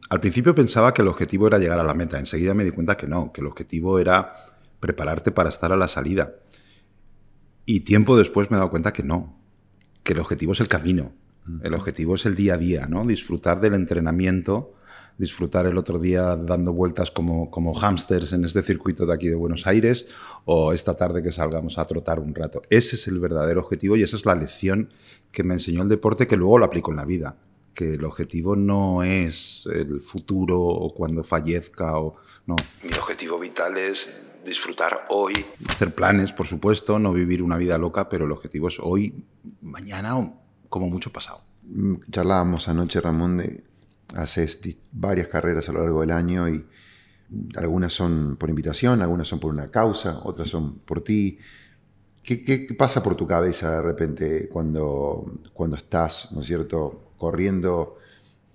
Al 0.09 0.19
principio 0.21 0.55
pensaba 0.55 0.93
que 0.93 1.01
el 1.01 1.07
objetivo 1.07 1.47
era 1.47 1.57
llegar 1.57 1.79
a 1.79 1.83
la 1.83 1.93
meta, 1.93 2.19
enseguida 2.19 2.53
me 2.53 2.63
di 2.63 2.71
cuenta 2.71 2.95
que 2.95 3.07
no, 3.07 3.33
que 3.33 3.41
el 3.41 3.47
objetivo 3.47 3.99
era 3.99 4.33
prepararte 4.79 5.31
para 5.31 5.49
estar 5.49 5.71
a 5.73 5.77
la 5.77 5.87
salida. 5.87 6.35
Y 7.65 7.81
tiempo 7.81 8.15
después 8.15 8.49
me 8.49 8.55
he 8.55 8.59
dado 8.59 8.69
cuenta 8.69 8.93
que 8.93 9.03
no, 9.03 9.37
que 10.03 10.13
el 10.13 10.19
objetivo 10.19 10.53
es 10.53 10.61
el 10.61 10.67
camino, 10.67 11.13
el 11.63 11.73
objetivo 11.73 12.15
es 12.15 12.25
el 12.25 12.35
día 12.35 12.53
a 12.53 12.57
día, 12.57 12.87
¿no? 12.87 13.05
Disfrutar 13.05 13.59
del 13.59 13.73
entrenamiento, 13.73 14.75
disfrutar 15.17 15.65
el 15.65 15.77
otro 15.77 15.99
día 15.99 16.35
dando 16.35 16.73
vueltas 16.73 17.11
como, 17.11 17.49
como 17.49 17.73
hámsters 17.73 18.33
en 18.33 18.43
este 18.45 18.61
circuito 18.61 19.05
de 19.05 19.13
aquí 19.13 19.27
de 19.27 19.35
Buenos 19.35 19.65
Aires 19.65 20.07
o 20.45 20.73
esta 20.73 20.95
tarde 20.95 21.23
que 21.23 21.31
salgamos 21.31 21.77
a 21.77 21.85
trotar 21.85 22.19
un 22.19 22.35
rato. 22.35 22.61
Ese 22.69 22.95
es 22.95 23.07
el 23.07 23.19
verdadero 23.19 23.61
objetivo 23.61 23.95
y 23.95 24.03
esa 24.03 24.17
es 24.17 24.25
la 24.25 24.35
lección 24.35 24.89
que 25.31 25.43
me 25.43 25.53
enseñó 25.53 25.83
el 25.83 25.89
deporte 25.89 26.27
que 26.27 26.37
luego 26.37 26.57
lo 26.57 26.65
aplico 26.65 26.91
en 26.91 26.97
la 26.97 27.05
vida. 27.05 27.37
Que 27.73 27.95
el 27.95 28.05
objetivo 28.05 28.55
no 28.55 29.03
es 29.03 29.67
el 29.71 30.01
futuro 30.01 30.61
o 30.61 30.93
cuando 30.93 31.23
fallezca 31.23 31.97
o 31.97 32.15
no. 32.45 32.55
Mi 32.83 32.97
objetivo 32.97 33.37
vital 33.37 33.77
es 33.77 34.21
disfrutar 34.45 35.07
hoy. 35.09 35.33
Hacer 35.67 35.93
planes, 35.93 36.31
por 36.31 36.47
supuesto, 36.47 36.99
no 36.99 37.11
vivir 37.11 37.43
una 37.43 37.57
vida 37.57 37.77
loca, 37.77 38.07
pero 38.07 38.25
el 38.25 38.31
objetivo 38.31 38.69
es 38.69 38.79
hoy, 38.79 39.25
mañana 39.61 40.31
como 40.69 40.89
mucho 40.89 41.11
pasado. 41.11 41.41
Mm, 41.63 41.95
charlábamos 42.11 42.67
anoche, 42.69 43.01
Ramón, 43.01 43.37
de 43.37 43.63
haces 44.15 44.59
varias 44.91 45.27
carreras 45.27 45.67
a 45.69 45.73
lo 45.73 45.81
largo 45.81 46.01
del 46.01 46.11
año 46.11 46.49
y 46.49 46.65
algunas 47.55 47.93
son 47.93 48.37
por 48.37 48.49
invitación, 48.49 49.01
algunas 49.01 49.27
son 49.27 49.39
por 49.39 49.51
una 49.51 49.69
causa, 49.69 50.21
otras 50.23 50.49
son 50.49 50.79
por 50.79 51.03
ti. 51.03 51.37
¿Qué, 52.23 52.75
pasa 52.77 53.03
por 53.03 53.15
tu 53.15 53.27
cabeza 53.27 53.71
de 53.71 53.81
repente 53.81 54.49
cuando, 54.49 55.41
cuando 55.53 55.75
estás, 55.75 56.31
¿no 56.31 56.41
es 56.41 56.47
cierto?, 56.47 57.11
corriendo. 57.17 57.97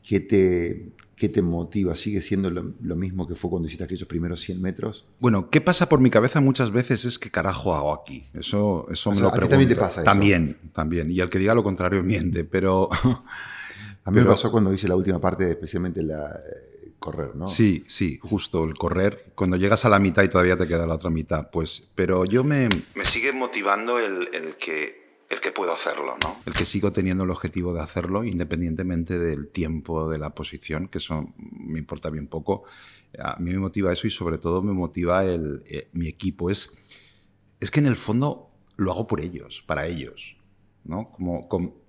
¿Qué 0.07 0.21
te, 0.21 0.93
¿Qué 1.15 1.29
te 1.29 1.43
motiva? 1.43 1.95
¿Sigue 1.95 2.23
siendo 2.23 2.51
lo, 2.51 2.97
mismo 2.97 3.29
que 3.29 3.35
fue 3.35 3.51
cuando 3.51 3.69
hiciste 3.69 3.85
aquellos 3.85 4.09
primeros 4.09 4.41
100 4.41 4.61
metros? 4.61 5.07
Bueno, 5.21 5.51
¿qué 5.51 5.61
pasa 5.61 5.89
por 5.89 6.01
mi 6.01 6.11
cabeza 6.11 6.41
muchas 6.41 6.71
veces 6.71 7.05
es 7.05 7.19
que 7.19 7.31
carajo 7.31 7.75
hago 7.75 7.93
aquí? 7.93 8.25
Eso, 8.35 8.87
eso 8.91 9.11
me 9.11 9.21
lo 9.21 9.31
pregunto. 9.31 9.51
también 9.51 9.69
te 9.69 9.77
pasa 9.77 10.01
eso? 10.01 10.05
También, 10.05 10.57
también. 10.73 11.11
Y 11.11 11.21
al 11.21 11.31
que 11.31 11.39
diga 11.39 11.55
lo 11.55 11.63
contrario 11.63 12.03
miente, 12.03 12.45
pero... 12.45 12.89
A 14.05 14.11
mí 14.11 14.21
me 14.21 14.27
pasó 14.27 14.51
cuando 14.51 14.73
hice 14.73 14.89
la 14.89 14.97
última 14.97 15.21
parte, 15.21 15.49
especialmente 15.51 16.03
la 16.03 16.31
eh, 16.31 16.93
correr, 16.99 17.35
¿no? 17.37 17.47
Sí, 17.47 17.85
sí, 17.87 18.19
justo 18.23 18.65
el 18.65 18.75
correr. 18.75 19.33
Cuando 19.35 19.57
llegas 19.57 19.85
a 19.85 19.89
la 19.89 19.99
mitad 19.99 20.23
y 20.23 20.29
todavía 20.29 20.57
te 20.57 20.67
queda 20.67 20.87
la 20.87 20.95
otra 20.95 21.11
mitad, 21.11 21.51
pues... 21.51 21.89
Pero 21.95 22.25
yo 22.25 22.43
me... 22.45 22.69
Me 22.95 23.05
sigue 23.05 23.33
motivando 23.33 23.99
el, 23.99 24.29
el 24.33 24.57
que 24.57 25.01
el 25.31 25.41
que 25.41 25.53
puedo 25.53 25.73
hacerlo, 25.73 26.17
¿no? 26.23 26.37
El 26.45 26.53
que 26.55 26.65
sigo 26.65 26.93
teniendo 26.93 27.23
el 27.23 27.31
objetivo 27.31 27.73
de 27.73 27.81
hacerlo, 27.81 28.25
independientemente 28.25 29.17
del 29.17 29.49
tiempo, 29.49 30.11
de 30.11 30.19
la 30.19 30.35
posición, 30.35 30.89
que 30.89 30.99
eso 30.99 31.33
me 31.37 31.79
importa 31.79 32.11
bien 32.11 32.27
poco. 32.27 32.65
A 33.17 33.37
mí 33.39 33.53
me 33.53 33.59
motiva 33.59 33.93
eso 33.93 34.09
y 34.09 34.11
sobre 34.11 34.39
todo 34.39 34.61
me 34.61 34.73
motiva 34.73 35.25
el, 35.25 35.63
eh, 35.67 35.89
mi 35.93 36.09
equipo. 36.09 36.51
Es, 36.51 36.77
es 37.61 37.71
que 37.71 37.79
en 37.79 37.87
el 37.87 37.95
fondo 37.95 38.51
lo 38.77 38.91
hago 38.91 39.07
por 39.07 39.21
ellos, 39.21 39.63
para 39.67 39.87
ellos, 39.87 40.37
¿no? 40.83 41.13
Como, 41.13 41.47
como, 41.47 41.80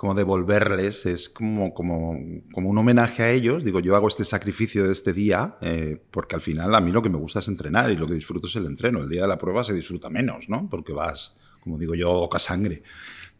como 0.00 0.14
devolverles, 0.14 1.04
es 1.04 1.28
como, 1.28 1.74
como, 1.74 2.16
como, 2.54 2.70
un 2.70 2.78
homenaje 2.78 3.22
a 3.22 3.30
ellos. 3.30 3.62
Digo, 3.62 3.80
yo 3.80 3.96
hago 3.96 4.08
este 4.08 4.24
sacrificio 4.24 4.84
de 4.84 4.92
este 4.92 5.12
día 5.12 5.58
eh, 5.60 6.00
porque 6.10 6.36
al 6.36 6.40
final 6.40 6.74
a 6.74 6.80
mí 6.80 6.90
lo 6.90 7.02
que 7.02 7.10
me 7.10 7.18
gusta 7.18 7.40
es 7.40 7.48
entrenar 7.48 7.90
y 7.90 7.98
lo 7.98 8.06
que 8.06 8.14
disfruto 8.14 8.46
es 8.46 8.56
el 8.56 8.64
entreno. 8.64 9.02
El 9.02 9.10
día 9.10 9.20
de 9.20 9.28
la 9.28 9.36
prueba 9.36 9.62
se 9.62 9.74
disfruta 9.74 10.08
menos, 10.08 10.48
¿no? 10.48 10.70
Porque 10.70 10.94
vas 10.94 11.36
como 11.60 11.76
digo 11.76 11.94
yo, 11.94 12.12
boca 12.12 12.38
sangre. 12.38 12.82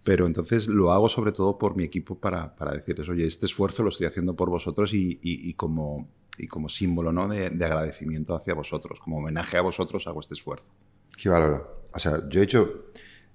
Pero 0.04 0.26
entonces 0.26 0.68
lo 0.68 0.92
hago 0.92 1.08
sobre 1.08 1.32
todo 1.32 1.56
por 1.56 1.76
mi 1.76 1.84
equipo 1.84 2.18
para, 2.18 2.54
para 2.54 2.72
decirles, 2.72 3.08
oye, 3.08 3.26
este 3.26 3.46
esfuerzo 3.46 3.82
lo 3.82 3.88
estoy 3.88 4.06
haciendo 4.06 4.36
por 4.36 4.50
vosotros 4.50 4.92
y, 4.92 5.18
y, 5.22 5.54
como, 5.54 6.10
y 6.36 6.46
como 6.46 6.68
símbolo 6.68 7.10
¿no? 7.10 7.26
de, 7.26 7.46
agradecimiento 7.46 8.36
hacia 8.36 8.52
vosotros, 8.52 9.00
como 9.00 9.16
homenaje 9.16 9.56
a 9.56 9.62
vosotros 9.62 10.06
hago 10.06 10.20
este 10.20 10.34
esfuerzo. 10.34 10.70
Qué 11.16 11.30
bárbaro. 11.30 11.84
O 11.94 11.98
sea, 11.98 12.28
yo 12.28 12.42
he 12.42 12.44
hecho 12.44 12.90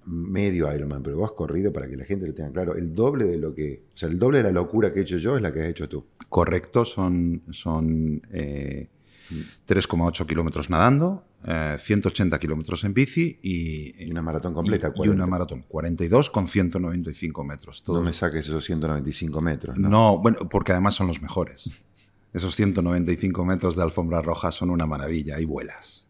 medio 0.06 0.72
Ironman, 0.72 1.02
pero 1.02 1.16
vos 1.16 1.30
has 1.30 1.36
corrido 1.36 1.72
para 1.72 1.88
que 1.88 1.96
la 1.96 2.04
gente 2.04 2.26
lo 2.26 2.34
tenga 2.34 2.52
claro. 2.52 2.74
El 2.74 2.94
doble 2.94 3.24
de 3.24 3.36
lo 3.36 3.54
que. 3.54 3.82
O 3.94 3.96
sea, 3.96 4.08
el 4.08 4.18
doble 4.18 4.38
de 4.38 4.44
la 4.44 4.52
locura 4.52 4.92
que 4.92 5.00
he 5.00 5.02
hecho 5.02 5.18
yo 5.18 5.36
es 5.36 5.42
la 5.42 5.52
que 5.52 5.60
has 5.60 5.68
hecho 5.68 5.88
tú. 5.88 6.06
Correcto, 6.28 6.84
son, 6.84 7.42
son 7.50 8.22
3,8 8.22 10.22
eh, 10.22 10.26
kilómetros 10.26 10.70
nadando, 10.70 11.24
180 11.44 12.34
eh, 12.34 12.38
kilómetros 12.38 12.84
en 12.84 12.94
bici 12.94 13.38
y, 13.42 14.10
una 14.10 14.22
maratón 14.22 14.54
completa. 14.54 14.92
Y, 14.96 15.08
una 15.08 15.26
maratón, 15.26 15.64
42 15.68 16.30
con 16.30 16.48
195 16.48 17.44
metros. 17.44 17.84
No 17.88 18.02
me 18.02 18.12
saques 18.12 18.46
esos 18.46 18.64
195 18.64 19.40
metros. 19.40 19.78
¿no? 19.78 19.88
no, 19.88 20.18
bueno, 20.18 20.38
porque 20.48 20.72
además 20.72 20.94
son 20.94 21.06
los 21.06 21.20
mejores. 21.20 21.84
Esos 22.32 22.54
195 22.54 23.44
metros 23.44 23.76
de 23.76 23.82
alfombra 23.82 24.20
roja 24.20 24.50
son 24.50 24.70
una 24.70 24.86
maravilla 24.86 25.40
y 25.40 25.44
vuelas, 25.44 26.06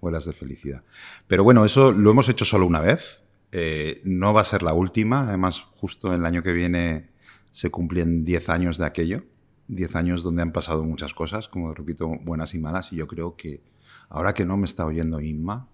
vuelas 0.00 0.24
de 0.24 0.32
felicidad. 0.32 0.82
Pero 1.26 1.44
bueno, 1.44 1.64
eso 1.64 1.92
lo 1.92 2.10
hemos 2.10 2.28
hecho 2.28 2.44
solo 2.44 2.66
una 2.66 2.80
vez. 2.80 3.22
Eh, 3.52 4.00
no 4.04 4.34
va 4.34 4.42
a 4.42 4.44
ser 4.44 4.62
la 4.62 4.74
última. 4.74 5.28
Además, 5.28 5.60
justo 5.76 6.12
el 6.12 6.26
año 6.26 6.42
que 6.42 6.52
viene 6.52 7.10
se 7.50 7.70
cumplen 7.70 8.24
10 8.24 8.48
años 8.48 8.78
de 8.78 8.86
aquello. 8.86 9.24
10 9.68 9.96
años 9.96 10.22
donde 10.22 10.42
han 10.42 10.52
pasado 10.52 10.84
muchas 10.84 11.14
cosas, 11.14 11.48
como 11.48 11.74
repito, 11.74 12.08
buenas 12.22 12.54
y 12.54 12.58
malas. 12.58 12.92
Y 12.92 12.96
yo 12.96 13.06
creo 13.06 13.36
que 13.36 13.62
Ahora 14.08 14.34
que 14.34 14.44
no 14.44 14.56
me 14.56 14.66
está 14.66 14.86
oyendo 14.86 15.20
Inma, 15.20 15.68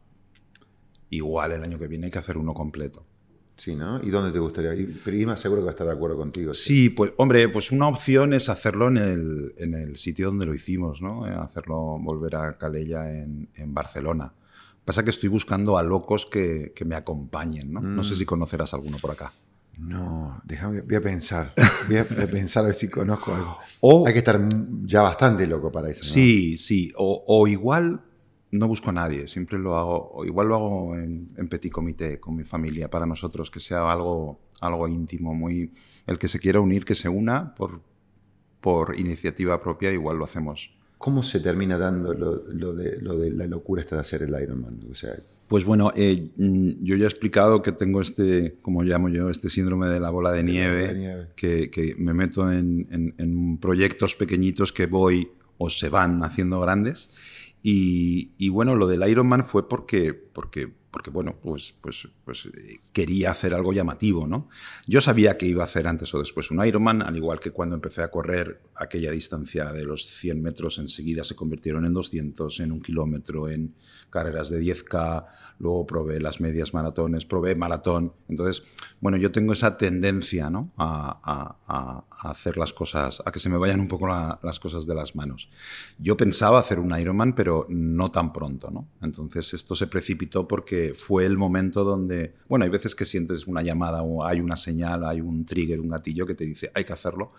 igual 1.11 1.53
el 1.53 1.63
año 1.63 1.79
que 1.79 1.89
viene 1.89 2.07
hay 2.07 2.11
que 2.11 2.19
hacer 2.19 2.39
uno 2.39 2.55
completo. 2.55 3.05
Sí, 3.57 3.77
¿no? 3.77 4.03
¿Y 4.03 4.09
dónde 4.09 4.33
te 4.33 4.39
gustaría 4.39 4.75
Inma 4.75 5.37
seguro 5.37 5.61
que 5.61 5.67
va 5.67 5.71
a 5.71 5.73
estar 5.75 5.87
de 5.87 5.93
acuerdo 5.93 6.17
contigo. 6.17 6.55
Sí, 6.55 6.89
pues 6.89 7.13
hombre, 7.19 7.49
pues 7.49 7.71
una 7.71 7.87
opción 7.87 8.33
es 8.33 8.49
hacerlo 8.49 8.89
en 8.89 8.97
el, 8.97 9.55
en 9.59 9.75
el 9.75 9.97
sitio 9.97 10.27
donde 10.27 10.47
lo 10.47 10.55
hicimos, 10.55 11.03
¿no? 11.03 11.27
Eh, 11.29 11.35
hacerlo, 11.35 11.99
volver 12.01 12.37
a 12.37 12.57
Calella 12.57 13.11
en, 13.11 13.49
en 13.55 13.75
Barcelona. 13.75 14.33
Pasa 14.85 15.05
que 15.05 15.11
estoy 15.11 15.29
buscando 15.29 15.79
a 15.79 15.83
locos 15.83 16.27
que, 16.27 16.73
que 16.75 16.85
me 16.85 16.95
acompañen, 16.97 17.73
¿no? 17.73 17.81
No 17.81 18.03
sé 18.05 18.15
Mm. 18.15 18.17
si 18.17 18.25
conocerás 18.25 18.75
alguno 18.75 18.99
por 18.99 19.11
acá. 19.13 19.33
No, 19.79 20.41
déjame, 20.45 20.81
voy 20.83 20.97
a 20.97 21.01
pensar. 21.03 21.53
Voy 21.89 21.97
a, 21.97 22.05
voy 22.05 22.23
a 22.25 22.27
pensar 22.31 22.63
a 22.65 22.67
ver 22.67 22.75
si 22.75 22.89
conozco 22.89 23.35
algo. 23.35 23.57
O, 23.81 24.07
Hay 24.07 24.13
que 24.13 24.19
estar 24.21 24.39
ya 24.85 25.03
bastante 25.03 25.47
loco 25.47 25.73
para 25.73 25.89
eso. 25.91 26.05
¿no? 26.05 26.11
sí, 26.13 26.57
sí, 26.57 26.93
o, 26.97 27.25
o 27.27 27.49
igual 27.49 28.03
no 28.53 28.69
busco 28.69 28.91
a 28.91 28.93
nadie, 28.93 29.27
siempre 29.27 29.59
lo 29.59 29.77
hago, 29.79 30.11
o 30.13 30.25
igual 30.27 30.49
lo 30.49 30.55
hago 30.57 30.95
en, 30.97 31.31
en 31.37 31.49
petit 31.49 31.73
comité 31.73 32.21
con 32.21 32.37
mi 32.37 32.45
familia, 32.45 32.91
para 32.91 33.07
nosotros, 33.07 33.51
que 33.51 33.61
sea 33.61 33.91
algo, 33.91 34.41
algo 34.61 34.87
íntimo, 34.87 35.35
muy... 35.35 35.73
El 36.07 36.19
que 36.19 36.29
se 36.29 36.39
quiera 36.39 36.61
unir, 36.61 36.85
que 36.85 36.95
se 36.95 37.09
una 37.09 37.55
por, 37.55 37.81
por 38.61 38.99
iniciativa 38.99 39.61
propia, 39.63 39.91
igual 39.91 40.19
lo 40.19 40.25
hacemos. 40.25 40.71
¿Cómo 41.05 41.23
se 41.25 41.41
termina 41.41 41.77
dando 41.79 42.15
lo, 42.15 42.45
lo 42.53 42.73
de, 42.75 43.01
lo 43.03 43.19
de 43.19 43.33
la 43.33 43.47
locura 43.49 43.81
esta 43.83 43.97
de 43.97 44.03
hacer 44.03 44.23
el 44.23 44.41
Ironman? 44.41 44.79
O 44.89 44.95
sea, 44.95 45.15
Pues 45.49 45.65
bueno, 45.65 45.91
eh, 45.97 46.31
mm, 46.37 46.85
yo 46.85 46.95
ya 46.97 47.05
he 47.07 47.09
explicado 47.09 47.61
que 47.61 47.73
tengo 47.73 48.01
este, 48.01 48.57
como 48.63 48.85
llamo 48.85 49.09
yo, 49.09 49.29
este 49.29 49.49
síndrome 49.49 49.89
de 49.89 49.99
la 49.99 50.11
bola 50.11 50.31
de 50.31 50.45
nieve, 50.45 50.89
de 50.89 50.95
nieve. 50.95 51.27
Que, 51.35 51.71
que 51.73 51.97
me 51.99 52.15
meto 52.15 52.51
en, 52.53 52.87
en- 52.93 53.15
en 53.19 53.59
proyectos 53.59 54.15
pequeñitos 54.15 54.73
que 54.73 54.87
voy 54.87 55.29
o 55.59 55.69
se 55.71 55.89
van 55.89 56.23
haciendo 56.23 56.61
grandes. 56.61 57.11
Y, 57.65 58.33
y 58.39 58.49
bueno, 58.49 58.77
lo 58.77 58.87
del 58.87 59.09
Ironman 59.09 59.45
fue 59.45 59.69
porque, 59.69 60.15
porque, 60.15 60.73
porque 60.93 61.11
bueno, 61.11 61.35
pues, 61.43 61.75
pues, 61.81 62.07
pues 62.25 62.47
eh, 62.47 62.79
quería 62.93 63.31
hacer 63.33 63.55
algo 63.55 63.73
llamativo, 63.73 64.27
¿no? 64.29 64.49
Yo 64.87 65.01
sabía 65.01 65.37
que 65.39 65.47
iba 65.47 65.63
a 65.63 65.65
hacer 65.65 65.89
antes 65.89 66.15
o 66.15 66.19
después 66.21 66.51
un 66.51 66.65
Ironman, 66.65 67.03
al 67.03 67.17
igual 67.17 67.41
que 67.41 67.51
cuando 67.51 67.75
empecé 67.75 68.03
a 68.03 68.11
correr 68.11 68.61
aquella 68.77 69.11
distancia 69.11 69.73
de 69.73 69.85
los 69.85 70.07
100 70.07 70.41
metros, 70.43 70.79
enseguida 70.79 71.25
se 71.25 71.35
convirtieron 71.35 71.87
en 71.87 71.95
200, 71.95 72.61
en 72.61 72.73
un 72.73 72.83
kilómetro, 72.83 73.49
en 73.49 73.75
carreras 74.11 74.51
de 74.51 74.61
10K, 74.61 75.27
luego 75.59 75.87
probé 75.87 76.21
las 76.21 76.41
medias 76.41 76.75
maratones, 76.75 77.25
probé 77.25 77.55
maratón. 77.55 78.13
Entonces, 78.29 78.63
bueno, 79.01 79.17
yo 79.17 79.33
tengo 79.33 79.55
esa 79.55 79.77
tendencia, 79.79 80.51
¿no? 80.51 80.73
A, 80.77 81.19
a- 81.25 81.57
a- 81.67 82.05
hacer 82.31 82.57
las 82.57 82.73
cosas, 82.73 83.21
a 83.25 83.33
que 83.33 83.41
se 83.41 83.49
me 83.49 83.57
vayan 83.57 83.81
un 83.81 83.89
poco 83.89 84.07
la- 84.07 84.39
las 84.43 84.61
cosas 84.61 84.87
de 84.87 84.95
las 84.95 85.17
manos. 85.17 85.51
Yo 85.99 86.17
pensaba 86.17 86.59
hacer 86.61 86.79
un 86.79 86.97
Ironman, 86.99 87.35
pero 87.35 87.67
no 87.71 88.11
tan 88.11 88.33
pronto, 88.33 88.71
¿no? 88.71 88.89
Entonces 89.01 89.55
esto 89.55 89.75
se 89.75 89.87
precipitó 89.89 90.47
porque 90.47 90.82
fue 90.91 91.25
el 91.25 91.37
momento 91.37 91.85
donde, 91.85 92.35
bueno, 92.49 92.65
hay 92.65 92.71
veces 92.71 92.95
que 92.95 93.05
sientes 93.05 93.47
una 93.47 93.63
llamada 93.63 94.03
o 94.03 94.25
hay 94.25 94.41
una 94.41 94.57
señal, 94.57 95.05
hay 95.05 95.21
un 95.21 95.45
trigger, 95.45 95.81
un 95.81 95.89
gatillo 95.89 96.27
que 96.27 96.35
te 96.35 96.45
dice 96.45 96.71
hay 96.75 96.85
que 96.85 96.93
hacerlo 96.93 97.33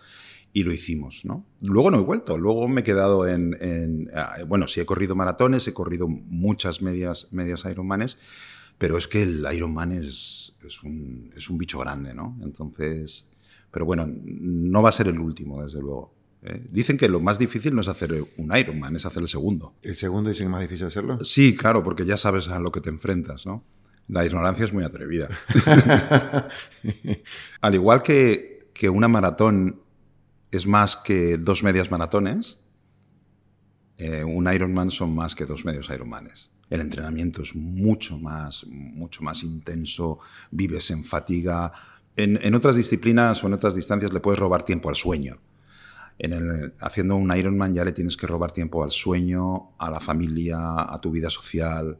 y 0.52 0.62
lo 0.62 0.72
hicimos, 0.72 1.24
¿no? 1.24 1.44
Luego 1.60 1.90
no 1.90 1.98
he 1.98 2.02
vuelto, 2.02 2.38
luego 2.38 2.68
me 2.68 2.82
he 2.82 2.84
quedado 2.84 3.26
en, 3.26 4.08
ah, 4.14 4.36
bueno, 4.46 4.68
sí 4.68 4.80
he 4.80 4.86
corrido 4.86 5.16
maratones, 5.16 5.66
he 5.66 5.74
corrido 5.74 6.06
muchas 6.08 6.80
medias, 6.80 7.32
medias 7.32 7.64
Ironmanes, 7.64 8.18
pero 8.78 8.96
es 8.96 9.08
que 9.08 9.22
el 9.22 9.44
Ironman 9.52 9.90
es, 9.90 10.54
es, 10.64 10.82
un, 10.84 11.32
es 11.36 11.50
un 11.50 11.58
bicho 11.58 11.80
grande, 11.80 12.14
¿no? 12.14 12.38
Entonces, 12.40 13.26
pero 13.72 13.84
bueno, 13.84 14.06
no 14.06 14.82
va 14.82 14.90
a 14.90 14.92
ser 14.92 15.08
el 15.08 15.18
último, 15.18 15.60
desde 15.60 15.80
luego. 15.80 16.13
¿Eh? 16.44 16.66
Dicen 16.70 16.96
que 16.96 17.08
lo 17.08 17.20
más 17.20 17.38
difícil 17.38 17.74
no 17.74 17.80
es 17.80 17.88
hacer 17.88 18.12
un 18.36 18.56
Ironman, 18.56 18.94
es 18.96 19.06
hacer 19.06 19.22
el 19.22 19.28
segundo. 19.28 19.74
¿El 19.82 19.94
segundo 19.94 20.28
dice 20.28 20.40
que 20.40 20.44
es 20.44 20.50
más 20.50 20.60
difícil 20.60 20.86
hacerlo? 20.86 21.18
Sí, 21.24 21.56
claro, 21.56 21.82
porque 21.82 22.04
ya 22.04 22.16
sabes 22.16 22.48
a 22.48 22.60
lo 22.60 22.70
que 22.70 22.80
te 22.80 22.90
enfrentas, 22.90 23.46
¿no? 23.46 23.64
La 24.08 24.24
ignorancia 24.24 24.66
es 24.66 24.72
muy 24.72 24.84
atrevida. 24.84 25.28
Al 27.62 27.74
igual 27.74 28.02
que, 28.02 28.68
que 28.74 28.90
una 28.90 29.08
maratón 29.08 29.80
es 30.50 30.66
más 30.66 30.96
que 30.96 31.38
dos 31.38 31.62
medias 31.62 31.90
maratones, 31.90 32.60
eh, 33.96 34.22
un 34.22 34.52
Ironman 34.52 34.90
son 34.90 35.14
más 35.14 35.34
que 35.34 35.46
dos 35.46 35.64
medios 35.64 35.88
Ironmanes. 35.88 36.50
El 36.68 36.80
entrenamiento 36.80 37.42
es 37.42 37.54
mucho 37.54 38.18
más, 38.18 38.66
mucho 38.68 39.22
más 39.22 39.42
intenso, 39.42 40.18
vives 40.50 40.90
en 40.90 41.04
fatiga. 41.04 41.72
En, 42.16 42.38
en 42.42 42.54
otras 42.54 42.76
disciplinas 42.76 43.42
o 43.42 43.46
en 43.46 43.54
otras 43.54 43.74
distancias 43.74 44.12
le 44.12 44.20
puedes 44.20 44.38
robar 44.38 44.64
tiempo 44.64 44.90
al 44.90 44.96
sueño. 44.96 45.38
En 46.18 46.32
el- 46.32 46.72
haciendo 46.80 47.16
un 47.16 47.36
Ironman 47.36 47.74
ya 47.74 47.84
le 47.84 47.92
tienes 47.92 48.16
que 48.16 48.26
robar 48.26 48.52
tiempo 48.52 48.84
al 48.84 48.90
sueño, 48.90 49.72
a 49.78 49.90
la 49.90 50.00
familia, 50.00 50.58
a 50.88 51.00
tu 51.00 51.10
vida 51.10 51.28
social, 51.30 51.98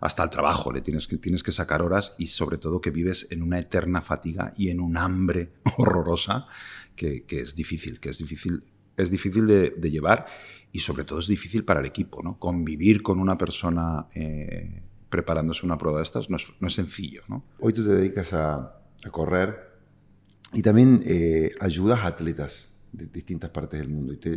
hasta 0.00 0.22
al 0.22 0.30
trabajo. 0.30 0.72
Le 0.72 0.82
tienes 0.82 1.06
que, 1.08 1.16
tienes 1.16 1.42
que 1.42 1.52
sacar 1.52 1.82
horas 1.82 2.14
y 2.18 2.28
sobre 2.28 2.58
todo 2.58 2.80
que 2.80 2.90
vives 2.90 3.26
en 3.30 3.42
una 3.42 3.58
eterna 3.58 4.02
fatiga 4.02 4.52
y 4.56 4.70
en 4.70 4.80
un 4.80 4.96
hambre 4.96 5.52
horrorosa 5.78 6.46
que, 6.94 7.24
que 7.24 7.40
es 7.40 7.54
difícil, 7.54 7.98
que 7.98 8.10
es 8.10 8.18
difícil, 8.18 8.62
es 8.96 9.10
difícil 9.10 9.46
de, 9.46 9.70
de 9.70 9.90
llevar 9.90 10.26
y 10.72 10.78
sobre 10.80 11.04
todo 11.04 11.18
es 11.18 11.26
difícil 11.26 11.64
para 11.64 11.80
el 11.80 11.86
equipo. 11.86 12.22
¿no? 12.22 12.38
Convivir 12.38 13.02
con 13.02 13.18
una 13.18 13.36
persona 13.36 14.06
eh, 14.14 14.82
preparándose 15.10 15.66
una 15.66 15.76
prueba 15.78 15.98
de 15.98 16.04
estas 16.04 16.30
no 16.30 16.36
es, 16.36 16.46
no 16.60 16.68
es 16.68 16.74
sencillo. 16.74 17.22
¿no? 17.28 17.44
Hoy 17.58 17.72
tú 17.72 17.82
te 17.84 17.90
dedicas 17.94 18.32
a, 18.32 18.54
a 19.04 19.10
correr 19.10 19.74
y 20.52 20.62
también 20.62 21.02
eh, 21.04 21.50
ayudas 21.60 22.00
a 22.00 22.06
atletas 22.08 22.70
de 22.92 23.06
distintas 23.06 23.50
partes 23.50 23.80
del 23.80 23.88
mundo 23.88 24.12
y 24.12 24.16
te, 24.16 24.36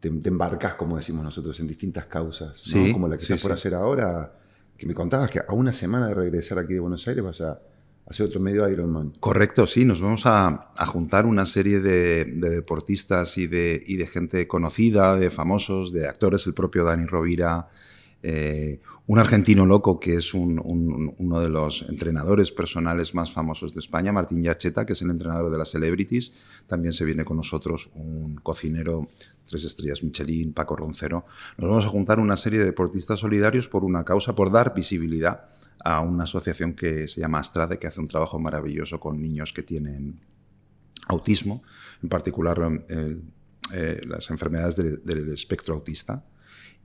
te- 0.00 0.10
te 0.10 0.28
embarcas, 0.28 0.74
como 0.74 0.96
decimos 0.96 1.24
nosotros, 1.24 1.58
en 1.60 1.66
distintas 1.68 2.06
causas, 2.06 2.48
¿no? 2.74 2.86
Sí, 2.86 2.92
como 2.92 3.08
la 3.08 3.16
que 3.16 3.24
sí, 3.24 3.32
estás 3.32 3.42
por 3.42 3.52
hacer 3.52 3.74
ahora, 3.74 4.32
que 4.76 4.86
me 4.86 4.94
contabas 4.94 5.30
que 5.30 5.40
a 5.46 5.52
una 5.52 5.72
semana 5.72 6.08
de 6.08 6.14
regresar 6.14 6.58
aquí 6.58 6.74
de 6.74 6.80
Buenos 6.80 7.06
Aires 7.06 7.22
vas 7.22 7.40
a 7.40 7.60
hacer 8.06 8.26
otro 8.26 8.40
medio 8.40 8.68
Ironman. 8.68 9.12
Correcto, 9.20 9.66
sí, 9.66 9.84
nos 9.84 10.00
vamos 10.00 10.26
a, 10.26 10.70
a 10.76 10.86
juntar 10.86 11.24
una 11.24 11.46
serie 11.46 11.80
de, 11.80 12.24
de 12.24 12.50
deportistas 12.50 13.38
y 13.38 13.46
de, 13.46 13.80
y 13.86 13.96
de 13.96 14.06
gente 14.08 14.48
conocida, 14.48 15.16
de 15.16 15.30
famosos, 15.30 15.92
de 15.92 16.08
actores, 16.08 16.46
el 16.46 16.54
propio 16.54 16.82
Dani 16.84 17.06
Rovira, 17.06 17.68
eh, 18.22 18.80
un 19.06 19.18
argentino 19.18 19.66
loco 19.66 19.98
que 19.98 20.14
es 20.14 20.32
un- 20.32 20.60
un- 20.64 21.14
uno 21.18 21.40
de 21.40 21.48
los 21.48 21.82
entrenadores 21.88 22.52
personales 22.52 23.14
más 23.14 23.32
famosos 23.32 23.74
de 23.74 23.80
España, 23.80 24.12
Martín 24.12 24.42
Yacheta, 24.42 24.86
que 24.86 24.92
es 24.92 25.02
el 25.02 25.10
entrenador 25.10 25.50
de 25.50 25.58
las 25.58 25.70
celebrities. 25.70 26.32
También 26.68 26.92
se 26.92 27.04
viene 27.04 27.24
con 27.24 27.36
nosotros 27.36 27.90
un 27.94 28.36
cocinero, 28.36 29.08
tres 29.48 29.64
estrellas 29.64 30.02
Michelin, 30.04 30.52
Paco 30.52 30.76
Roncero. 30.76 31.24
Nos 31.58 31.68
vamos 31.68 31.84
a 31.84 31.88
juntar 31.88 32.20
una 32.20 32.36
serie 32.36 32.60
de 32.60 32.66
deportistas 32.66 33.18
solidarios 33.18 33.66
por 33.68 33.84
una 33.84 34.04
causa, 34.04 34.34
por 34.36 34.52
dar 34.52 34.72
visibilidad 34.74 35.48
a 35.84 36.00
una 36.00 36.24
asociación 36.24 36.74
que 36.74 37.08
se 37.08 37.20
llama 37.20 37.40
Astrade, 37.40 37.78
que 37.80 37.88
hace 37.88 38.00
un 38.00 38.06
trabajo 38.06 38.38
maravilloso 38.38 39.00
con 39.00 39.20
niños 39.20 39.52
que 39.52 39.64
tienen 39.64 40.20
autismo, 41.08 41.64
en 42.02 42.08
particular 42.08 42.84
eh, 42.88 43.16
eh, 43.74 44.00
las 44.06 44.30
enfermedades 44.30 44.76
del 44.76 45.28
espectro 45.32 45.74
autista. 45.74 46.24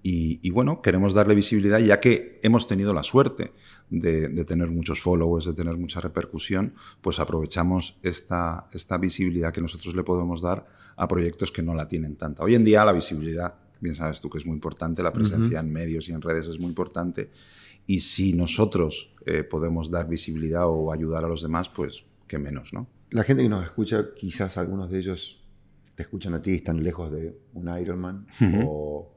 Y, 0.03 0.39
y, 0.41 0.51
bueno, 0.51 0.81
queremos 0.81 1.13
darle 1.13 1.35
visibilidad 1.35 1.79
ya 1.79 1.99
que 1.99 2.39
hemos 2.43 2.67
tenido 2.67 2.93
la 2.93 3.03
suerte 3.03 3.51
de, 3.89 4.29
de, 4.29 4.45
tener 4.45 4.69
muchos 4.69 5.01
followers, 5.01 5.45
de 5.45 5.53
tener 5.53 5.75
mucha 5.75 5.99
repercusión, 5.99 6.75
pues 7.01 7.19
aprovechamos 7.19 7.97
esta, 8.03 8.69
esta 8.71 8.97
visibilidad 8.97 9.51
que 9.51 9.59
nosotros 9.59 9.95
le 9.95 10.03
podemos 10.03 10.41
dar 10.41 10.65
a 10.95 11.07
proyectos 11.07 11.51
que 11.51 11.61
no 11.61 11.73
la 11.73 11.87
tienen 11.87 12.15
tanta. 12.15 12.43
Hoy 12.43 12.55
en 12.55 12.63
día 12.63 12.85
la 12.85 12.93
visibilidad, 12.93 13.55
bien 13.81 13.95
sabes 13.95 14.21
tú 14.21 14.29
que 14.29 14.37
es 14.37 14.45
muy 14.45 14.55
importante, 14.55 15.03
la 15.03 15.11
presencia 15.11 15.59
uh 15.59 15.61
-huh. 15.61 15.65
en 15.65 15.73
medios 15.73 16.07
y 16.07 16.13
en 16.13 16.21
redes 16.21 16.47
es 16.47 16.59
muy 16.59 16.69
importante. 16.69 17.29
Y 17.85 17.99
si 17.99 18.33
nosotros 18.33 19.13
eh, 19.25 19.43
podemos 19.43 19.89
dar 19.89 20.07
visibilidad 20.07 20.67
o 20.67 20.91
ayudar 20.93 21.25
a 21.25 21.27
los 21.27 21.41
demás, 21.41 21.69
pues 21.69 22.05
qué 22.27 22.37
menos, 22.37 22.73
¿no? 22.73 22.87
La 23.09 23.23
gente 23.23 23.43
que 23.43 23.49
nos 23.49 23.63
escucha, 23.63 24.13
quizás 24.15 24.57
algunos 24.57 24.89
de 24.91 24.99
ellos 24.99 25.43
te 25.95 26.03
escuchan 26.03 26.33
a 26.33 26.41
ti 26.41 26.51
y 26.51 26.55
están 26.55 26.83
lejos 26.83 27.11
de 27.11 27.37
un 27.53 27.67
Ironman 27.79 28.27
uh 28.39 28.43
-huh. 28.43 28.65
o 28.67 29.16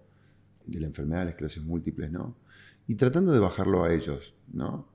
de 0.71 0.81
la 0.81 0.87
enfermedad 0.87 1.21
de 1.21 1.25
la 1.27 1.31
esclerosis 1.33 1.63
múltiples, 1.63 2.11
¿no? 2.11 2.37
Y 2.87 2.95
tratando 2.95 3.33
de 3.33 3.39
bajarlo 3.39 3.85
a 3.85 3.93
ellos, 3.93 4.35
¿no? 4.53 4.89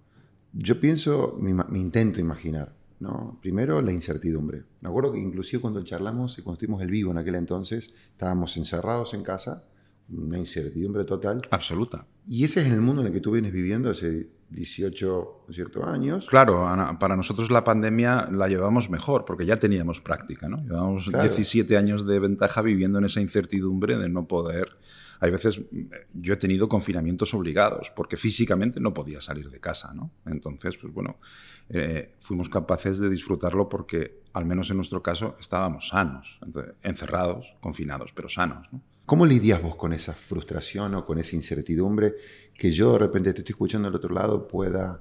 Yo 0.54 0.80
pienso, 0.80 1.38
me, 1.40 1.54
me, 1.54 1.80
intento 1.80 2.20
imaginar, 2.20 2.74
¿no? 3.00 3.38
Primero, 3.42 3.82
la 3.82 3.92
incertidumbre. 3.92 4.64
Me 4.82 4.90
acuerdo 4.90 5.12
que 5.12 5.20
inclusive 5.20 5.62
cuando 5.62 5.84
charlamos 5.84 6.38
y 6.38 6.42
cuando 6.42 6.56
estuvimos 6.56 6.82
el 6.82 6.90
vivo 6.90 7.12
en 7.12 7.18
aquel 7.18 7.36
entonces, 7.36 7.94
estábamos 8.12 8.56
encerrados 8.58 9.14
en 9.14 9.24
casa, 9.24 9.66
una 10.10 10.38
incertidumbre 10.38 11.04
total. 11.04 11.42
Absoluta. 11.52 12.06
Y 12.26 12.44
ese 12.44 12.62
es 12.62 12.72
el 12.72 12.82
mundo 12.82 13.02
en 13.02 13.08
el 13.08 13.14
que 13.14 13.22
tú 13.22 13.32
vienes 13.32 13.52
viviendo 13.52 13.90
hace 13.90 14.30
18 14.50 15.46
ciertos 15.50 15.86
años. 15.86 16.28
Claro, 16.28 16.68
Ana, 16.68 16.98
para 17.00 17.16
nosotros 17.16 17.52
la 17.52 17.64
pandemia 17.64 18.30
la 18.32 18.48
llevamos 18.48 18.90
mejor, 18.90 19.26
porque 19.26 19.46
ya 19.46 19.60
teníamos 19.60 20.02
práctica, 20.02 20.48
¿no? 20.48 20.58
Llevamos 20.64 21.10
claro. 21.10 21.24
17 21.24 21.78
años 21.78 22.06
de 22.06 22.20
ventaja 22.20 22.62
viviendo 22.62 23.00
en 23.00 23.06
esa 23.06 23.22
incertidumbre 23.22 23.98
de 23.98 24.10
no 24.10 24.28
poder 24.28 24.78
hay 25.20 25.32
veces 25.32 25.62
yo 26.14 26.34
he 26.34 26.38
tenido 26.38 26.68
confinamientos 26.68 27.34
obligados 27.34 27.92
porque 27.96 28.18
físicamente 28.18 28.80
no 28.80 28.94
podía 28.94 29.22
salir 29.22 29.50
de 29.50 29.60
casa, 29.60 29.94
¿no? 29.94 30.12
Entonces, 30.26 30.78
pues 30.78 30.94
bueno, 30.94 31.18
eh, 31.70 32.16
fuimos 32.20 32.50
capaces 32.50 33.00
de 33.00 33.10
disfrutarlo 33.10 33.70
porque, 33.70 34.22
al 34.34 34.46
menos 34.46 34.70
en 34.70 34.78
nuestro 34.78 35.02
caso, 35.02 35.36
estábamos 35.40 35.90
sanos, 35.90 36.40
encerrados, 36.84 37.56
confinados, 37.60 38.12
pero 38.14 38.30
sanos, 38.30 38.68
¿no? 38.72 38.82
¿Cómo 39.06 39.28
lidias 39.28 39.62
vos 39.62 39.76
con 39.76 39.94
esa 39.94 40.14
frustración 40.14 40.96
o 40.96 41.06
con 41.06 41.20
esa 41.20 41.36
incertidumbre 41.36 42.16
que 42.56 42.72
yo 42.72 42.94
de 42.94 43.00
repente 43.00 43.34
te 43.34 43.42
estoy 43.42 43.54
escuchando 43.54 43.88
al 43.88 43.94
otro 43.94 44.12
lado 44.12 44.48
pueda 44.48 45.00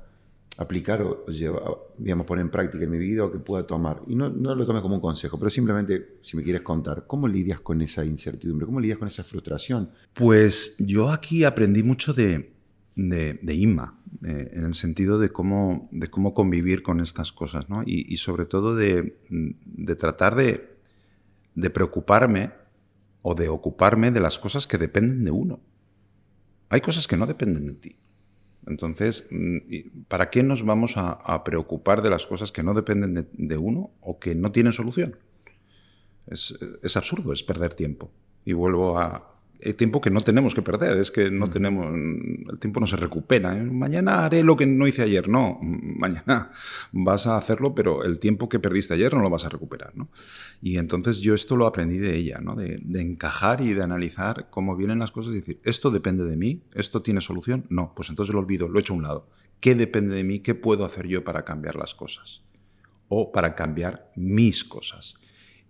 aplicar 0.56 1.02
o 1.02 1.26
llevar, 1.26 1.62
digamos, 1.98 2.26
poner 2.26 2.42
en 2.44 2.50
práctica 2.50 2.84
en 2.84 2.90
mi 2.90 2.98
vida 2.98 3.24
o 3.24 3.32
que 3.32 3.38
pueda 3.38 3.66
tomar? 3.66 4.02
Y 4.06 4.14
no, 4.14 4.28
lo 4.28 4.66
tomes 4.66 4.82
como 4.82 4.96
un 4.96 5.00
consejo, 5.00 5.38
pero 5.38 5.50
simplemente 5.50 6.18
si 6.22 6.36
me 6.36 6.42
quieres 6.42 6.62
contar, 6.62 7.06
¿cómo 7.06 7.28
lidias 7.28 7.60
con 7.60 7.82
esa 7.82 8.04
incertidumbre? 8.04 8.66
¿Cómo 8.66 8.80
lidias 8.80 8.98
con 8.98 9.08
esa 9.08 9.24
frustración? 9.24 9.90
Pues 10.12 10.76
yo 10.78 11.10
aquí 11.10 11.44
aprendí 11.44 11.82
mucho 11.82 12.12
de, 12.12 12.54
de, 12.96 13.38
de 13.42 13.54
Inma, 13.54 14.00
eh, 14.24 14.50
en 14.52 14.64
el 14.64 14.74
sentido 14.74 15.18
de 15.18 15.30
cómo, 15.30 15.88
de 15.92 16.08
cómo 16.08 16.34
convivir 16.34 16.82
con 16.82 17.00
estas 17.00 17.32
cosas, 17.32 17.68
¿no? 17.68 17.82
y, 17.84 18.12
y 18.12 18.18
sobre 18.18 18.44
todo 18.44 18.74
de, 18.74 19.18
de 19.28 19.96
tratar 19.96 20.34
de, 20.34 20.78
de 21.54 21.70
preocuparme 21.70 22.52
o 23.22 23.34
de 23.34 23.48
ocuparme 23.48 24.10
de 24.10 24.20
las 24.20 24.38
cosas 24.38 24.66
que 24.66 24.78
dependen 24.78 25.24
de 25.24 25.30
uno. 25.30 25.60
Hay 26.68 26.80
cosas 26.80 27.06
que 27.06 27.16
no 27.16 27.26
dependen 27.26 27.66
de 27.66 27.74
ti. 27.74 27.96
Entonces, 28.66 29.28
mm, 29.30 29.58
¿para 30.08 30.30
qué 30.30 30.42
nos 30.42 30.64
vamos 30.64 30.94
a, 30.96 31.44
preocupar 31.44 32.02
de 32.02 32.10
las 32.10 32.26
cosas 32.26 32.52
que 32.52 32.62
no 32.62 32.74
dependen 32.74 33.28
de, 33.32 33.56
uno 33.56 33.90
o 34.00 34.18
que 34.18 34.34
no 34.34 34.52
tienen 34.52 34.72
solución? 34.72 35.16
Es, 36.26 36.96
absurdo, 36.96 37.32
es 37.32 37.42
perder 37.42 37.74
tiempo. 37.74 38.10
Y 38.44 38.52
vuelvo 38.54 38.98
a, 38.98 39.33
el 39.64 39.76
tiempo 39.76 40.00
que 40.00 40.10
no 40.10 40.20
tenemos 40.20 40.54
que 40.54 40.60
perder, 40.60 40.98
es 40.98 41.10
que 41.10 41.30
no 41.30 41.46
tenemos, 41.46 41.86
el 41.94 42.58
tiempo 42.58 42.80
no 42.80 42.86
se 42.86 42.96
recupera. 42.96 43.56
¿eh? 43.56 43.62
Mañana 43.62 44.24
haré 44.24 44.44
lo 44.44 44.56
que 44.56 44.66
no 44.66 44.86
hice 44.86 45.02
ayer, 45.02 45.28
no, 45.28 45.58
mañana 45.62 46.50
vas 46.92 47.26
a 47.26 47.36
hacerlo, 47.38 47.74
pero 47.74 48.04
el 48.04 48.18
tiempo 48.18 48.48
que 48.48 48.60
perdiste 48.60 48.94
ayer 48.94 49.14
no 49.14 49.22
lo 49.22 49.30
vas 49.30 49.46
a 49.46 49.48
recuperar. 49.48 49.96
¿no? 49.96 50.10
Y 50.60 50.76
entonces 50.76 51.20
yo 51.20 51.34
esto 51.34 51.56
lo 51.56 51.66
aprendí 51.66 51.96
de 51.98 52.14
ella, 52.14 52.38
¿no? 52.42 52.54
de, 52.54 52.78
de, 52.82 53.00
encajar 53.00 53.62
y 53.62 53.72
de 53.72 53.82
analizar 53.82 54.48
cómo 54.50 54.76
vienen 54.76 54.98
las 54.98 55.12
cosas 55.12 55.32
y 55.32 55.36
decir, 55.36 55.60
¿esto 55.64 55.90
depende 55.90 56.24
de 56.24 56.36
mí? 56.36 56.62
¿Esto 56.74 57.00
tiene 57.00 57.22
solución? 57.22 57.64
No, 57.70 57.94
pues 57.96 58.10
entonces 58.10 58.34
lo 58.34 58.40
olvido, 58.40 58.68
lo 58.68 58.78
echo 58.78 58.92
a 58.92 58.96
un 58.96 59.02
lado. 59.02 59.28
¿Qué 59.60 59.74
depende 59.74 60.14
de 60.14 60.24
mí? 60.24 60.40
¿Qué 60.40 60.54
puedo 60.54 60.84
hacer 60.84 61.06
yo 61.06 61.24
para 61.24 61.44
cambiar 61.44 61.76
las 61.76 61.94
cosas? 61.94 62.42
O 63.08 63.32
para 63.32 63.54
cambiar 63.54 64.10
mis 64.14 64.62
cosas 64.62 65.14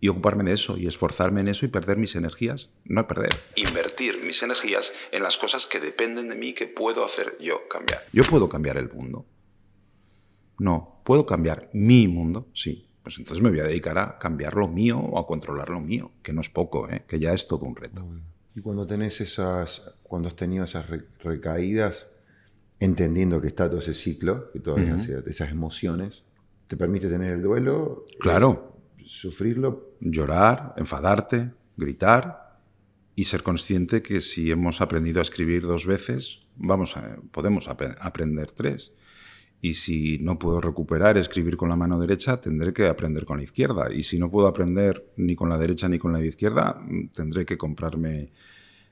y 0.04 0.08
ocuparme 0.08 0.44
de 0.44 0.52
eso 0.52 0.76
y 0.76 0.86
esforzarme 0.86 1.40
en 1.40 1.48
eso 1.48 1.64
y 1.64 1.70
perder 1.70 1.96
mis 1.96 2.14
energías, 2.14 2.68
no 2.84 3.08
perder. 3.08 3.30
Invertir 3.56 4.22
mis 4.22 4.42
energías 4.42 4.92
en 5.12 5.22
las 5.22 5.38
cosas 5.38 5.66
que 5.66 5.80
dependen 5.80 6.28
de 6.28 6.34
mí 6.34 6.52
que 6.52 6.66
puedo 6.66 7.06
hacer 7.06 7.38
yo 7.40 7.66
cambiar. 7.70 8.00
Yo 8.12 8.22
puedo 8.24 8.46
cambiar 8.50 8.76
el 8.76 8.92
mundo. 8.92 9.24
No, 10.58 11.00
puedo 11.06 11.24
cambiar 11.24 11.70
mi 11.72 12.06
mundo, 12.06 12.50
sí. 12.52 12.86
Pues 13.02 13.16
entonces 13.16 13.42
me 13.42 13.48
voy 13.48 13.60
a 13.60 13.64
dedicar 13.64 13.96
a 13.96 14.18
cambiar 14.18 14.56
lo 14.56 14.68
mío 14.68 14.98
o 14.98 15.18
a 15.18 15.26
controlar 15.26 15.70
lo 15.70 15.80
mío, 15.80 16.12
que 16.22 16.34
no 16.34 16.42
es 16.42 16.50
poco, 16.50 16.86
¿eh? 16.90 17.04
que 17.08 17.18
ya 17.18 17.32
es 17.32 17.48
todo 17.48 17.64
un 17.64 17.74
reto. 17.74 18.06
Y 18.54 18.60
cuando 18.60 18.86
tenés 18.86 19.22
esas, 19.22 19.90
cuando 20.02 20.28
has 20.28 20.36
tenido 20.36 20.64
esas 20.64 20.84
recaídas, 21.22 22.10
entendiendo 22.78 23.40
que 23.40 23.46
está 23.46 23.70
todo 23.70 23.78
ese 23.78 23.94
ciclo, 23.94 24.50
que 24.52 24.60
todavía 24.60 24.96
uh 24.96 24.98
-huh. 24.98 25.26
esas 25.28 25.50
emociones, 25.50 26.24
¿te 26.66 26.76
permite 26.76 27.08
tener 27.08 27.32
el 27.32 27.40
duelo? 27.40 28.04
Claro, 28.20 28.73
sufrirlo. 29.04 29.94
Llorar, 30.00 30.74
enfadarte, 30.76 31.52
gritar 31.76 32.58
y 33.16 33.24
ser 33.24 33.42
consciente 33.42 34.02
que 34.02 34.20
si 34.20 34.50
hemos 34.50 34.80
aprendido 34.80 35.20
a 35.20 35.22
escribir 35.22 35.62
dos 35.62 35.86
veces, 35.86 36.40
vamos 36.56 36.96
a, 36.96 37.16
podemos 37.30 37.68
ap 37.68 37.82
aprender 38.00 38.50
tres. 38.50 38.92
Y 39.60 39.74
si 39.74 40.18
no 40.18 40.38
puedo 40.38 40.60
recuperar 40.60 41.16
escribir 41.16 41.56
con 41.56 41.70
la 41.70 41.76
mano 41.76 41.98
derecha, 41.98 42.38
tendré 42.38 42.74
que 42.74 42.86
aprender 42.86 43.24
con 43.24 43.38
la 43.38 43.44
izquierda. 43.44 43.90
Y 43.92 44.02
si 44.02 44.18
no 44.18 44.30
puedo 44.30 44.46
aprender 44.46 45.12
ni 45.16 45.34
con 45.34 45.48
la 45.48 45.56
derecha 45.56 45.88
ni 45.88 45.98
con 45.98 46.12
la 46.12 46.22
izquierda, 46.22 46.84
tendré 47.14 47.46
que 47.46 47.56
comprarme 47.56 48.30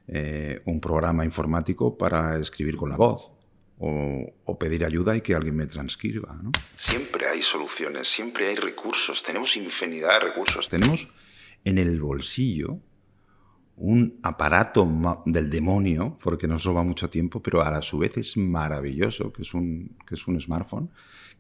eh, 0.07 0.63
un 0.65 0.81
programa 0.81 1.25
informático 1.25 1.99
para 1.99 2.39
escribir 2.39 2.77
con 2.77 2.89
la 2.89 2.97
voz 2.97 3.33
o, 3.85 4.33
o, 4.45 4.59
pedir 4.59 4.85
ayuda 4.85 5.17
y 5.17 5.23
que 5.23 5.35
alguien 5.35 5.57
me 5.57 5.67
transcriba. 5.67 6.39
¿no? 6.41 6.53
Siempre 6.77 7.27
hay 7.27 7.43
soluciones, 7.43 8.07
siempre 8.07 8.47
hay 8.47 8.55
recursos, 8.55 9.25
tenemos 9.25 9.57
infinidad 9.57 10.21
de 10.21 10.27
recursos. 10.29 10.69
Tenemos 10.69 11.09
en 11.65 11.79
el 11.79 12.01
bolsillo 12.01 12.79
un 13.75 14.21
aparato 14.23 14.89
del 15.27 15.51
demonio, 15.51 16.17
porque 16.23 16.47
nos 16.47 16.63
roba 16.63 16.85
mucho 16.85 17.11
tiempo, 17.11 17.43
pero 17.43 17.61
a 17.61 17.83
su 17.83 17.99
vez 17.99 18.17
es 18.19 18.37
maravilloso, 18.37 19.33
que 19.33 19.43
es 19.43 19.53
un, 19.53 19.97
que 20.07 20.15
es 20.15 20.29
un 20.29 20.41
smartphone, 20.41 20.91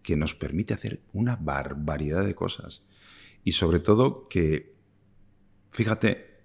que 0.02 0.16
nos 0.16 0.34
permite 0.34 0.74
hacer 0.74 1.00
una 1.12 1.36
barbaridad 1.36 2.24
de 2.24 2.34
cosas. 2.34 2.82
Y 3.44 3.52
sobre 3.52 3.78
todo 3.78 4.26
que, 4.26 4.74
fíjate, 5.70 6.42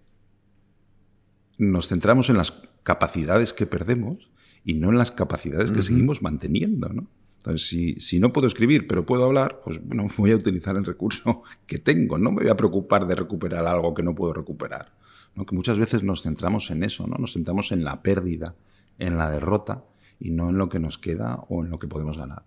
nos 1.57 1.87
centramos 1.87 2.29
en 2.29 2.37
las 2.37 2.51
capacidades 2.83 3.53
que 3.53 3.65
perdemos 3.65 4.29
y 4.67 4.73
no 4.75 4.89
en 4.89 4.97
las 4.97 5.11
capacidades 5.11 5.71
que 5.71 5.79
uh 5.79 5.81
-huh. 5.81 5.85
seguimos 5.85 6.21
manteniendo, 6.21 6.89
¿no? 6.89 7.07
Entonces, 7.37 7.69
si, 7.69 7.95
si, 8.01 8.19
no 8.19 8.33
puedo 8.33 8.47
escribir, 8.47 8.85
pero 8.85 9.05
puedo 9.05 9.23
hablar, 9.23 9.61
pues 9.63 9.79
bueno, 9.81 10.09
voy 10.17 10.31
a 10.31 10.35
utilizar 10.35 10.75
el 10.75 10.83
recurso 10.83 11.43
que 11.65 11.79
tengo. 11.79 12.17
No 12.17 12.31
me 12.31 12.41
voy 12.41 12.49
a 12.49 12.57
preocupar 12.57 13.07
de 13.07 13.15
recuperar 13.15 13.65
algo 13.65 13.93
que 13.93 14.03
no 14.03 14.13
puedo 14.13 14.33
recuperar. 14.33 14.91
¿no? 15.35 15.45
Que 15.45 15.55
muchas 15.55 15.79
veces 15.79 16.03
nos 16.03 16.21
centramos 16.21 16.69
en 16.69 16.83
eso, 16.83 17.07
¿no? 17.07 17.15
Nos 17.17 17.31
centramos 17.31 17.71
en 17.71 17.85
la 17.85 18.01
pérdida, 18.01 18.55
en 18.99 19.17
la 19.17 19.31
derrota 19.31 19.85
y 20.19 20.31
no 20.31 20.49
en 20.49 20.57
lo 20.57 20.67
que 20.67 20.79
nos 20.79 20.97
queda 20.97 21.35
o 21.47 21.63
en 21.63 21.69
lo 21.69 21.79
que 21.79 21.87
podemos 21.87 22.17
ganar. 22.17 22.43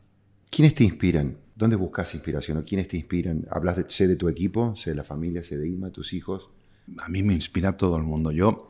¿Quiénes 0.50 0.74
te 0.74 0.84
inspiran? 0.84 1.38
¿Dónde 1.56 1.76
buscas 1.76 2.14
inspiración? 2.14 2.58
¿O 2.58 2.64
quiénes 2.66 2.88
te 2.88 2.98
inspiran? 2.98 3.46
¿Hablas 3.50 3.76
de, 3.76 3.86
sé 3.88 4.08
de 4.08 4.16
tu 4.16 4.28
equipo, 4.28 4.76
sé 4.76 4.90
de 4.90 4.96
la 4.96 5.04
familia, 5.04 5.42
sé 5.42 5.56
de 5.56 5.68
Ima, 5.68 5.88
tus 5.88 6.12
hijos? 6.12 6.50
A 6.98 7.08
mí 7.08 7.22
me 7.22 7.32
inspira 7.32 7.78
todo 7.78 7.96
el 7.96 8.02
mundo. 8.02 8.30
Yo, 8.30 8.68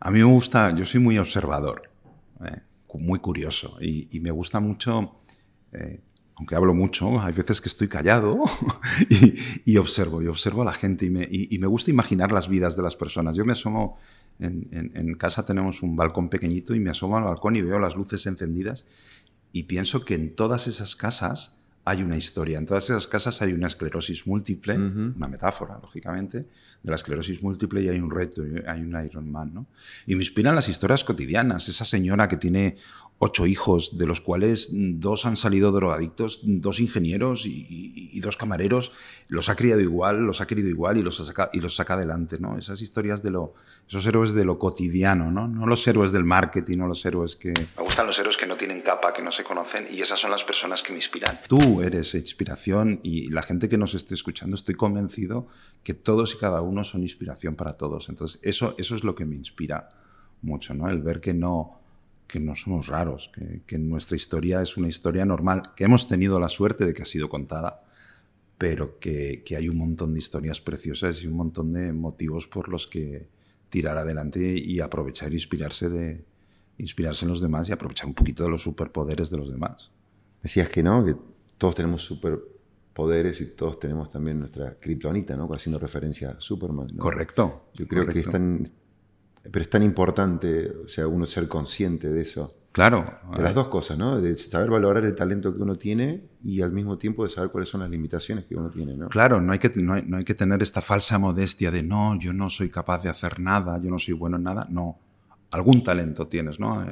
a 0.00 0.10
mí 0.10 0.18
me 0.18 0.24
gusta, 0.24 0.74
yo 0.74 0.84
soy 0.84 0.98
muy 0.98 1.18
observador. 1.18 1.82
¿eh? 2.44 2.62
Muy 2.98 3.18
curioso 3.18 3.76
y, 3.80 4.20
me 4.20 4.30
gusta 4.30 4.60
mucho, 4.60 5.16
eh, 5.72 6.00
aunque 6.36 6.54
hablo 6.54 6.74
mucho, 6.74 7.20
hay 7.20 7.32
veces 7.32 7.60
que 7.60 7.68
estoy 7.68 7.88
callado 7.88 8.44
y, 9.64 9.76
observo, 9.76 10.22
y 10.22 10.26
observo 10.26 10.62
a 10.62 10.64
la 10.64 10.72
gente 10.72 11.06
y 11.06 11.58
me, 11.58 11.66
gusta 11.66 11.90
imaginar 11.90 12.32
las 12.32 12.48
vidas 12.48 12.76
de 12.76 12.82
las 12.82 12.96
personas. 12.96 13.36
Yo 13.36 13.44
me 13.44 13.52
asomo, 13.52 13.98
en, 14.38 15.14
casa 15.14 15.44
tenemos 15.44 15.82
un 15.82 15.96
balcón 15.96 16.30
pequeñito 16.30 16.74
y 16.74 16.80
me 16.80 16.90
asomo 16.90 17.18
al 17.18 17.24
balcón 17.24 17.56
y 17.56 17.62
veo 17.62 17.78
las 17.78 17.94
luces 17.94 18.26
encendidas 18.26 18.86
y 19.52 19.64
pienso 19.64 20.04
que 20.04 20.14
en 20.14 20.34
todas 20.34 20.66
esas 20.66 20.96
casas 20.96 21.59
hay 21.84 22.02
una 22.02 22.16
historia. 22.16 22.58
En 22.58 22.66
todas 22.66 22.84
esas 22.84 23.08
casas 23.08 23.40
hay 23.42 23.52
una 23.52 23.66
esclerosis 23.66 24.26
múltiple, 24.26 24.74
uh 24.74 24.80
-huh. 24.80 25.16
una 25.16 25.28
metáfora, 25.28 25.78
lógicamente, 25.80 26.38
de 26.82 26.90
la 26.90 26.96
esclerosis 26.96 27.42
múltiple 27.42 27.82
y 27.82 27.88
hay 27.88 27.98
un 28.00 28.10
reto, 28.10 28.42
hay 28.66 28.80
un 28.80 29.04
Iron 29.04 29.30
Man, 29.30 29.52
¿no? 29.54 29.66
Y 30.06 30.14
me 30.14 30.22
inspiran 30.22 30.54
las 30.54 30.68
historias 30.68 31.04
cotidianas. 31.04 31.68
Esa 31.68 31.84
señora 31.84 32.28
que 32.28 32.36
tiene 32.36 32.76
ocho 33.18 33.46
hijos, 33.46 33.98
de 33.98 34.06
los 34.06 34.20
cuales 34.20 34.70
dos 34.72 35.26
han 35.26 35.36
salido 35.36 35.72
drogadictos, 35.72 36.40
dos 36.42 36.80
ingenieros 36.80 37.44
y, 37.44 37.66
y, 37.68 38.10
y, 38.12 38.20
dos 38.20 38.38
camareros, 38.38 38.92
los 39.28 39.50
ha 39.50 39.56
criado 39.56 39.82
igual, 39.82 40.20
los 40.20 40.40
ha 40.40 40.46
querido 40.46 40.70
igual 40.70 40.96
y 40.96 41.02
los 41.02 41.16
saca, 41.16 41.50
y 41.52 41.60
los 41.60 41.76
saca 41.76 41.94
adelante, 41.94 42.38
¿no? 42.40 42.56
Esas 42.56 42.80
historias 42.80 43.22
de 43.22 43.30
lo, 43.30 43.54
esos 43.90 44.06
héroes 44.06 44.34
de 44.34 44.44
lo 44.44 44.56
cotidiano, 44.56 45.32
¿no? 45.32 45.48
No 45.48 45.66
los 45.66 45.84
héroes 45.88 46.12
del 46.12 46.22
marketing, 46.22 46.78
no 46.78 46.86
los 46.86 47.04
héroes 47.04 47.34
que... 47.34 47.48
Me 47.76 47.82
gustan 47.82 48.06
los 48.06 48.16
héroes 48.20 48.36
que 48.36 48.46
no 48.46 48.54
tienen 48.54 48.82
capa, 48.82 49.12
que 49.12 49.20
no 49.20 49.32
se 49.32 49.42
conocen 49.42 49.86
y 49.90 50.00
esas 50.00 50.20
son 50.20 50.30
las 50.30 50.44
personas 50.44 50.80
que 50.84 50.92
me 50.92 50.98
inspiran. 50.98 51.36
Tú 51.48 51.82
eres 51.82 52.14
inspiración 52.14 53.00
y 53.02 53.28
la 53.30 53.42
gente 53.42 53.68
que 53.68 53.76
nos 53.76 53.94
esté 53.94 54.14
escuchando, 54.14 54.54
estoy 54.54 54.76
convencido 54.76 55.48
que 55.82 55.92
todos 55.92 56.36
y 56.36 56.38
cada 56.38 56.60
uno 56.60 56.84
son 56.84 57.02
inspiración 57.02 57.56
para 57.56 57.72
todos. 57.72 58.08
Entonces, 58.08 58.38
eso, 58.44 58.76
eso 58.78 58.94
es 58.94 59.02
lo 59.02 59.16
que 59.16 59.24
me 59.24 59.34
inspira 59.34 59.88
mucho, 60.42 60.72
¿no? 60.72 60.88
El 60.88 61.02
ver 61.02 61.20
que 61.20 61.34
no 61.34 61.80
que 62.28 62.38
no 62.38 62.54
somos 62.54 62.86
raros, 62.86 63.32
que, 63.34 63.62
que, 63.66 63.76
nuestra 63.76 64.14
historia 64.14 64.62
es 64.62 64.76
una 64.76 64.86
historia 64.86 65.24
normal, 65.24 65.62
que 65.74 65.82
hemos 65.82 66.06
tenido 66.06 66.38
la 66.38 66.48
suerte 66.48 66.84
de 66.84 66.94
que 66.94 67.02
ha 67.02 67.06
sido 67.06 67.28
contada, 67.28 67.82
pero 68.56 68.96
que, 68.98 69.42
que, 69.44 69.56
hay 69.56 69.68
un 69.68 69.78
montón 69.78 70.12
de 70.12 70.20
historias 70.20 70.60
preciosas 70.60 71.20
y 71.24 71.26
un 71.26 71.34
montón 71.34 71.72
de 71.72 71.92
motivos 71.92 72.46
por 72.46 72.68
los 72.68 72.86
que 72.86 73.26
tirar 73.70 73.96
adelante 73.96 74.40
y 74.40 74.80
aprovechar 74.80 75.30
e 75.30 75.34
inspirarse, 75.34 75.88
de, 75.88 76.24
inspirarse 76.76 77.24
en 77.24 77.30
los 77.30 77.40
demás 77.40 77.68
y 77.68 77.72
aprovechar 77.72 78.06
un 78.06 78.14
poquito 78.14 78.42
de 78.44 78.50
los 78.50 78.62
superpoderes 78.62 79.30
de 79.30 79.38
los 79.38 79.50
demás. 79.50 79.90
Decías 80.42 80.68
que 80.68 80.82
no, 80.82 81.04
que 81.04 81.14
todos 81.56 81.74
tenemos 81.74 82.04
superpoderes 82.04 83.40
y 83.40 83.46
todos 83.46 83.78
tenemos 83.78 84.10
también 84.10 84.40
nuestra 84.40 84.78
kriptonita, 84.78 85.36
¿no? 85.36 85.48
Haciendo 85.52 85.78
referencia 85.78 86.30
a 86.30 86.40
Superman. 86.40 86.88
¿no? 86.92 87.02
Correcto. 87.02 87.70
Yo 87.74 87.86
creo 87.86 88.04
correcto. 88.04 88.12
que 88.14 88.20
es 88.20 88.28
tan, 88.28 88.68
pero 89.50 89.62
es 89.62 89.70
tan 89.70 89.82
importante, 89.82 90.70
o 90.84 90.88
sea, 90.88 91.06
uno 91.06 91.26
ser 91.26 91.48
consciente 91.48 92.08
de 92.08 92.22
eso. 92.22 92.56
Claro. 92.72 93.18
De 93.36 93.42
las 93.42 93.54
dos 93.54 93.68
cosas, 93.68 93.98
¿no? 93.98 94.20
De 94.20 94.36
saber 94.36 94.70
valorar 94.70 95.04
el 95.04 95.14
talento 95.14 95.54
que 95.54 95.60
uno 95.60 95.76
tiene 95.76 96.28
y 96.42 96.62
al 96.62 96.70
mismo 96.70 96.98
tiempo 96.98 97.24
de 97.24 97.30
saber 97.30 97.50
cuáles 97.50 97.68
son 97.68 97.80
las 97.80 97.90
limitaciones 97.90 98.44
que 98.44 98.54
uno 98.54 98.70
tiene, 98.70 98.96
¿no? 98.96 99.08
Claro, 99.08 99.40
no 99.40 99.52
hay 99.52 99.58
que, 99.58 99.70
no 99.76 99.94
hay, 99.94 100.04
no 100.06 100.18
hay 100.18 100.24
que 100.24 100.34
tener 100.34 100.62
esta 100.62 100.80
falsa 100.80 101.18
modestia 101.18 101.72
de 101.72 101.82
no, 101.82 102.16
yo 102.18 102.32
no 102.32 102.48
soy 102.48 102.70
capaz 102.70 103.02
de 103.02 103.08
hacer 103.08 103.40
nada, 103.40 103.80
yo 103.82 103.90
no 103.90 103.98
soy 103.98 104.14
bueno 104.14 104.36
en 104.36 104.44
nada. 104.44 104.68
No, 104.70 104.98
algún 105.50 105.82
talento 105.82 106.28
tienes, 106.28 106.60
¿no? 106.60 106.86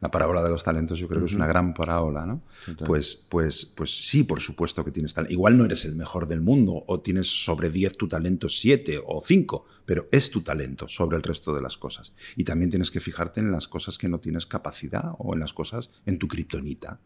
La 0.00 0.10
parábola 0.10 0.42
de 0.42 0.50
los 0.50 0.62
talentos 0.62 0.98
yo 0.98 1.08
creo 1.08 1.20
que 1.20 1.26
es 1.26 1.34
una 1.34 1.46
gran 1.46 1.74
parábola, 1.74 2.24
¿no? 2.24 2.42
Pues, 2.86 3.16
pues, 3.28 3.66
pues 3.66 4.08
sí, 4.08 4.22
por 4.22 4.40
supuesto 4.40 4.84
que 4.84 4.92
tienes 4.92 5.12
talento. 5.12 5.32
Igual 5.32 5.58
no 5.58 5.64
eres 5.64 5.84
el 5.84 5.96
mejor 5.96 6.28
del 6.28 6.40
mundo 6.40 6.84
o 6.86 7.00
tienes 7.00 7.26
sobre 7.26 7.68
10 7.68 7.96
tu 7.96 8.06
talento 8.06 8.48
7 8.48 9.00
o 9.04 9.20
5, 9.24 9.64
pero 9.84 10.08
es 10.12 10.30
tu 10.30 10.42
talento 10.42 10.86
sobre 10.86 11.16
el 11.16 11.24
resto 11.24 11.52
de 11.52 11.62
las 11.62 11.76
cosas. 11.76 12.12
Y 12.36 12.44
también 12.44 12.70
tienes 12.70 12.90
que 12.92 13.00
fijarte 13.00 13.40
en 13.40 13.50
las 13.50 13.66
cosas 13.66 13.98
que 13.98 14.08
no 14.08 14.20
tienes 14.20 14.46
capacidad 14.46 15.12
o 15.18 15.34
en 15.34 15.40
las 15.40 15.52
cosas 15.52 15.90
en 16.06 16.18
tu 16.18 16.28
kriptonita. 16.28 17.00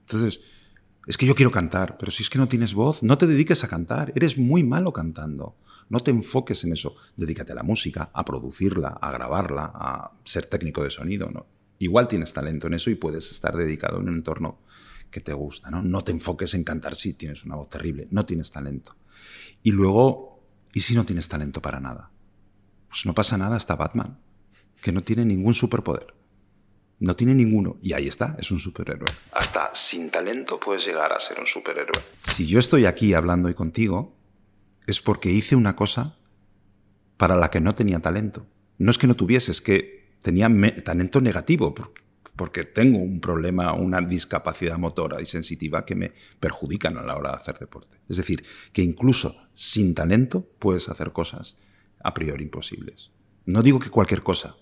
Entonces, 0.00 0.40
es 1.06 1.16
que 1.16 1.26
yo 1.26 1.34
quiero 1.34 1.50
cantar, 1.50 1.96
pero 1.98 2.10
si 2.10 2.22
es 2.22 2.30
que 2.30 2.38
no 2.38 2.48
tienes 2.48 2.74
voz, 2.74 3.02
no 3.02 3.16
te 3.16 3.26
dediques 3.26 3.64
a 3.64 3.68
cantar, 3.68 4.12
eres 4.14 4.36
muy 4.36 4.62
malo 4.62 4.92
cantando. 4.92 5.56
No 5.88 6.00
te 6.00 6.10
enfoques 6.10 6.64
en 6.64 6.72
eso, 6.72 6.96
dedícate 7.16 7.52
a 7.52 7.56
la 7.56 7.62
música, 7.62 8.10
a 8.12 8.24
producirla, 8.24 8.88
a 8.88 9.10
grabarla, 9.12 9.70
a 9.74 10.12
ser 10.24 10.46
técnico 10.46 10.82
de 10.82 10.90
sonido. 10.90 11.30
¿no? 11.30 11.46
Igual 11.78 12.08
tienes 12.08 12.32
talento 12.32 12.66
en 12.66 12.74
eso 12.74 12.90
y 12.90 12.94
puedes 12.94 13.30
estar 13.30 13.56
dedicado 13.56 14.00
en 14.00 14.08
un 14.08 14.14
entorno 14.14 14.60
que 15.10 15.20
te 15.20 15.32
gusta. 15.32 15.70
No, 15.70 15.82
no 15.82 16.02
te 16.02 16.12
enfoques 16.12 16.54
en 16.54 16.64
cantar 16.64 16.94
si 16.94 17.14
tienes 17.14 17.44
una 17.44 17.56
voz 17.56 17.68
terrible, 17.68 18.06
no 18.10 18.24
tienes 18.26 18.50
talento. 18.50 18.96
Y 19.62 19.70
luego, 19.70 20.44
¿y 20.72 20.80
si 20.80 20.94
no 20.94 21.04
tienes 21.04 21.28
talento 21.28 21.62
para 21.62 21.80
nada? 21.80 22.10
Pues 22.88 23.06
no 23.06 23.14
pasa 23.14 23.36
nada 23.36 23.56
hasta 23.56 23.76
Batman, 23.76 24.18
que 24.82 24.92
no 24.92 25.00
tiene 25.02 25.24
ningún 25.24 25.54
superpoder. 25.54 26.14
No 27.00 27.16
tiene 27.16 27.34
ninguno. 27.34 27.76
Y 27.82 27.92
ahí 27.92 28.08
está, 28.08 28.36
es 28.38 28.50
un 28.50 28.60
superhéroe. 28.60 29.06
Hasta 29.32 29.74
sin 29.74 30.10
talento 30.10 30.60
puedes 30.60 30.86
llegar 30.86 31.12
a 31.12 31.20
ser 31.20 31.40
un 31.40 31.46
superhéroe. 31.46 32.00
Si 32.34 32.46
yo 32.46 32.58
estoy 32.58 32.86
aquí 32.86 33.14
hablando 33.14 33.48
hoy 33.48 33.54
contigo, 33.54 34.16
es 34.86 35.00
porque 35.00 35.30
hice 35.30 35.56
una 35.56 35.76
cosa 35.76 36.16
para 37.16 37.36
la 37.36 37.50
que 37.50 37.60
no 37.60 37.74
tenía 37.74 38.00
talento. 38.00 38.46
No 38.78 38.90
es 38.90 38.98
que 38.98 39.06
no 39.06 39.16
tuviese, 39.16 39.50
es 39.50 39.60
que 39.60 40.03
tenía 40.24 40.48
talento 40.82 41.20
negativo, 41.20 41.74
porque, 42.34 42.64
tengo 42.64 42.98
un 42.98 43.20
problema, 43.20 43.74
una 43.74 44.00
discapacidad 44.00 44.78
motora 44.78 45.20
y 45.20 45.26
sensitiva 45.26 45.84
que 45.84 45.94
me 45.94 46.12
perjudican 46.40 46.96
a 46.96 47.02
la 47.02 47.16
hora 47.16 47.32
de 47.32 47.36
hacer 47.36 47.58
deporte. 47.58 47.98
Es 48.08 48.16
decir, 48.16 48.42
que 48.72 48.82
incluso 48.82 49.36
sin 49.52 49.94
talento 49.94 50.48
puedes 50.58 50.88
hacer 50.88 51.12
cosas 51.12 51.56
a 52.02 52.14
priori 52.14 52.42
imposibles. 52.42 53.10
No 53.44 53.62
digo 53.62 53.78
que 53.78 53.90
cualquier 53.90 54.22
cosa, 54.22 54.56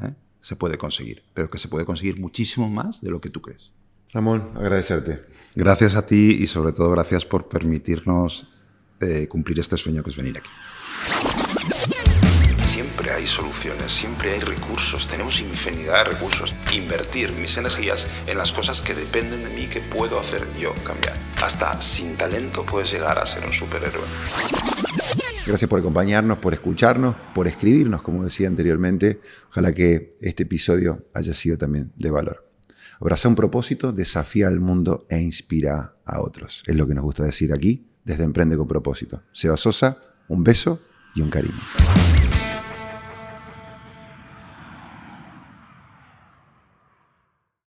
¿eh? 0.00 0.14
se 0.40 0.54
puede 0.54 0.78
conseguir, 0.78 1.24
pero 1.34 1.50
que 1.50 1.58
se 1.58 1.66
puede 1.66 1.84
conseguir 1.84 2.20
muchísimo 2.20 2.70
más 2.70 3.00
de 3.00 3.10
lo 3.10 3.20
que 3.20 3.28
tú 3.28 3.42
crees. 3.42 3.72
Ramón, 4.12 4.52
agradecerte. 4.54 5.20
Gracias 5.56 5.96
a 5.96 6.06
ti 6.06 6.38
y 6.40 6.46
sobre 6.46 6.72
todo 6.72 6.90
gracias 6.92 7.26
por 7.26 7.48
permitirnos 7.48 8.46
eh, 9.00 9.26
cumplir 9.28 9.58
este 9.58 9.76
sueño 9.76 10.04
que 10.04 10.10
es 10.10 10.16
venir 10.16 10.38
aquí. 10.38 10.50
Siempre 12.72 13.10
hay 13.10 13.26
soluciones, 13.26 13.92
siempre 13.92 14.32
hay 14.32 14.40
recursos, 14.40 15.06
tenemos 15.06 15.40
infinidad 15.40 16.06
de 16.06 16.12
recursos. 16.12 16.54
Invertir 16.72 17.30
mis 17.34 17.58
energías 17.58 18.06
en 18.26 18.38
las 18.38 18.50
cosas 18.50 18.80
que 18.80 18.94
dependen 18.94 19.44
de 19.44 19.50
mí 19.50 19.66
que 19.66 19.82
puedo 19.82 20.18
hacer 20.18 20.42
yo 20.58 20.72
cambiar. 20.82 21.14
Hasta 21.42 21.78
sin 21.82 22.16
talento 22.16 22.64
puedes 22.64 22.90
llegar 22.90 23.18
a 23.18 23.26
ser 23.26 23.44
un 23.44 23.52
superhéroe. 23.52 24.06
Gracias 25.46 25.68
por 25.68 25.80
acompañarnos, 25.80 26.38
por 26.38 26.54
escucharnos, 26.54 27.14
por 27.34 27.46
escribirnos, 27.46 28.00
como 28.00 28.24
decía 28.24 28.48
anteriormente. 28.48 29.20
Ojalá 29.50 29.74
que 29.74 30.08
este 30.22 30.44
episodio 30.44 31.10
haya 31.12 31.34
sido 31.34 31.58
también 31.58 31.92
de 31.96 32.10
valor. 32.10 32.50
Abraza 32.98 33.28
un 33.28 33.36
propósito, 33.36 33.92
desafía 33.92 34.48
al 34.48 34.60
mundo 34.60 35.06
e 35.10 35.20
inspira 35.20 35.96
a 36.06 36.22
otros. 36.22 36.62
Es 36.66 36.74
lo 36.74 36.86
que 36.86 36.94
nos 36.94 37.04
gusta 37.04 37.22
decir 37.22 37.52
aquí 37.52 37.86
desde 38.02 38.24
Emprende 38.24 38.56
con 38.56 38.66
propósito. 38.66 39.24
Seba 39.34 39.58
Sosa, 39.58 39.98
un 40.28 40.42
beso 40.42 40.80
y 41.14 41.20
un 41.20 41.28
cariño. 41.28 41.60